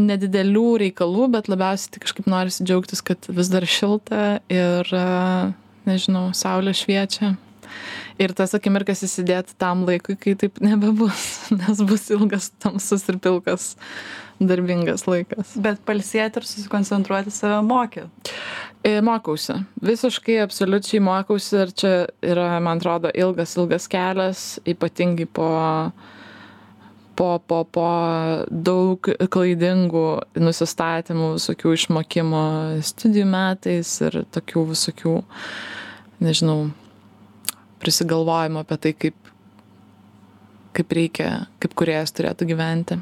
nedidelių 0.00 0.66
reikalų, 0.84 1.28
bet 1.34 1.48
labiausiai 1.50 1.94
tai 1.94 2.02
kažkaip 2.04 2.28
norisi 2.30 2.66
džiaugtis, 2.66 3.02
kad 3.04 3.28
vis 3.30 3.50
dar 3.52 3.66
šilta 3.68 4.24
ir, 4.52 4.90
nežinau, 5.88 6.28
saulė 6.36 6.74
šviečia. 6.76 7.34
Ir 8.22 8.30
tas 8.36 8.54
akimirkas 8.54 9.02
įsidėti 9.02 9.56
tam 9.58 9.82
laikui, 9.88 10.14
kai 10.20 10.36
taip 10.38 10.60
nebebus, 10.62 11.24
nes 11.60 11.82
bus 11.86 12.06
ilgas, 12.14 12.52
tamsus 12.62 13.06
ir 13.10 13.18
pilkas 13.22 13.72
darbingas 14.38 15.06
laikas. 15.08 15.54
Bet 15.62 15.82
palsėti 15.86 16.40
ir 16.40 16.46
susikoncentruoti 16.46 17.32
save 17.34 17.60
mokė. 17.66 18.06
E, 18.84 18.98
mokausi. 19.02 19.56
Visiškai, 19.82 20.40
absoliučiai 20.44 21.00
mokausi 21.02 21.60
ir 21.62 21.74
čia 21.74 21.92
yra, 22.22 22.50
man 22.62 22.82
atrodo, 22.82 23.10
ilgas, 23.14 23.54
ilgas 23.58 23.88
kelias, 23.90 24.44
ypatingai 24.68 25.26
po 25.30 25.48
uh, 25.54 26.13
po 27.16 27.38
po 27.38 27.62
po 27.64 27.88
daug 28.50 29.10
klaidingų 29.36 30.06
nusistatymų 30.40 31.34
visokių 31.36 31.74
išmokimo 31.78 32.44
studijų 32.84 33.28
metais 33.30 33.92
ir 34.04 34.22
tokių 34.34 34.64
visokių 34.72 35.14
nežinau 36.24 36.58
prisigalvojimo 37.82 38.64
apie 38.64 38.80
tai 38.80 38.94
kaip 39.04 39.32
kaip 40.74 40.98
reikia 40.98 41.30
kaip 41.62 41.78
kūrėjas 41.78 42.14
turėtų 42.16 42.50
gyventi. 42.50 42.98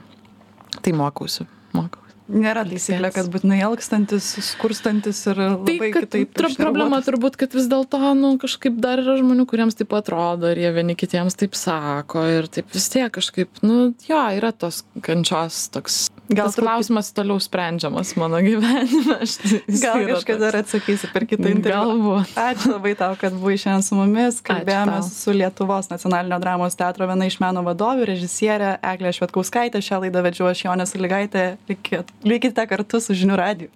Tai 0.83 0.93
mokausi 0.97 1.49
mokau 1.77 2.02
Nėra 2.31 2.63
taisyklė, 2.69 3.11
kad 3.15 3.29
būtinai 3.33 3.59
elgstantis, 3.67 4.29
skurstantis 4.47 5.19
ir 5.27 5.41
tai, 5.41 5.49
labai 5.51 5.79
tai, 5.81 5.91
kitaip. 5.97 6.31
Tra 6.39 6.51
problema 6.55 7.01
turbūt, 7.03 7.37
kad 7.41 7.57
vis 7.57 7.67
dėlto, 7.71 7.99
nu, 8.19 8.37
kažkaip 8.43 8.79
dar 8.83 9.03
yra 9.03 9.17
žmonių, 9.19 9.47
kuriems 9.51 9.77
taip 9.79 9.93
atrodo 9.99 10.53
ir 10.53 10.63
jie 10.63 10.71
vieni 10.77 10.97
kitiems 10.99 11.37
taip 11.41 11.59
sako 11.59 12.25
ir 12.39 12.49
taip 12.53 12.71
vis 12.73 12.89
tiek 12.93 13.11
kažkaip, 13.13 13.63
nu, 13.67 13.91
jo, 14.07 14.23
yra 14.39 14.53
tos 14.55 14.85
kančios 15.03 15.67
toks. 15.75 16.05
Gal 16.33 16.49
tas 16.51 16.59
klausimas 16.59 17.11
toliau 17.17 17.41
sprendžiamas 17.43 18.15
mano 18.21 18.41
gyvenime. 18.45 19.19
Aš, 19.23 19.37
Gal 19.83 20.07
kažkada 20.11 20.49
dar 20.49 20.59
atsakysi 20.63 21.11
per 21.13 21.27
kitą 21.31 21.51
interviu. 21.53 21.77
Galbūt. 21.77 22.35
Ačiū 22.41 22.73
labai 22.75 22.95
tau, 22.99 23.17
kad 23.21 23.37
buvai 23.37 23.59
šiandien 23.61 23.87
su 23.87 23.99
mumis. 23.99 24.41
Kalbėjome 24.47 24.99
su 25.09 25.37
Lietuvos 25.37 25.91
nacionalinio 25.93 26.41
dramos 26.43 26.79
teatro 26.79 27.09
viena 27.11 27.29
iš 27.29 27.39
meno 27.43 27.65
vadovių, 27.67 28.09
režisierė 28.13 28.77
Eglė 28.95 29.15
Švetkauskaitė. 29.19 29.83
Šią 29.85 30.03
laidą 30.07 30.25
vedžiu 30.27 30.49
aš 30.51 30.67
Jonės 30.67 30.97
Ligaitė. 30.99 31.47
Likit 31.71 32.13
likite 32.27 32.67
kartu 32.71 33.01
su 33.03 33.17
žinių 33.17 33.39
radiju 33.39 33.73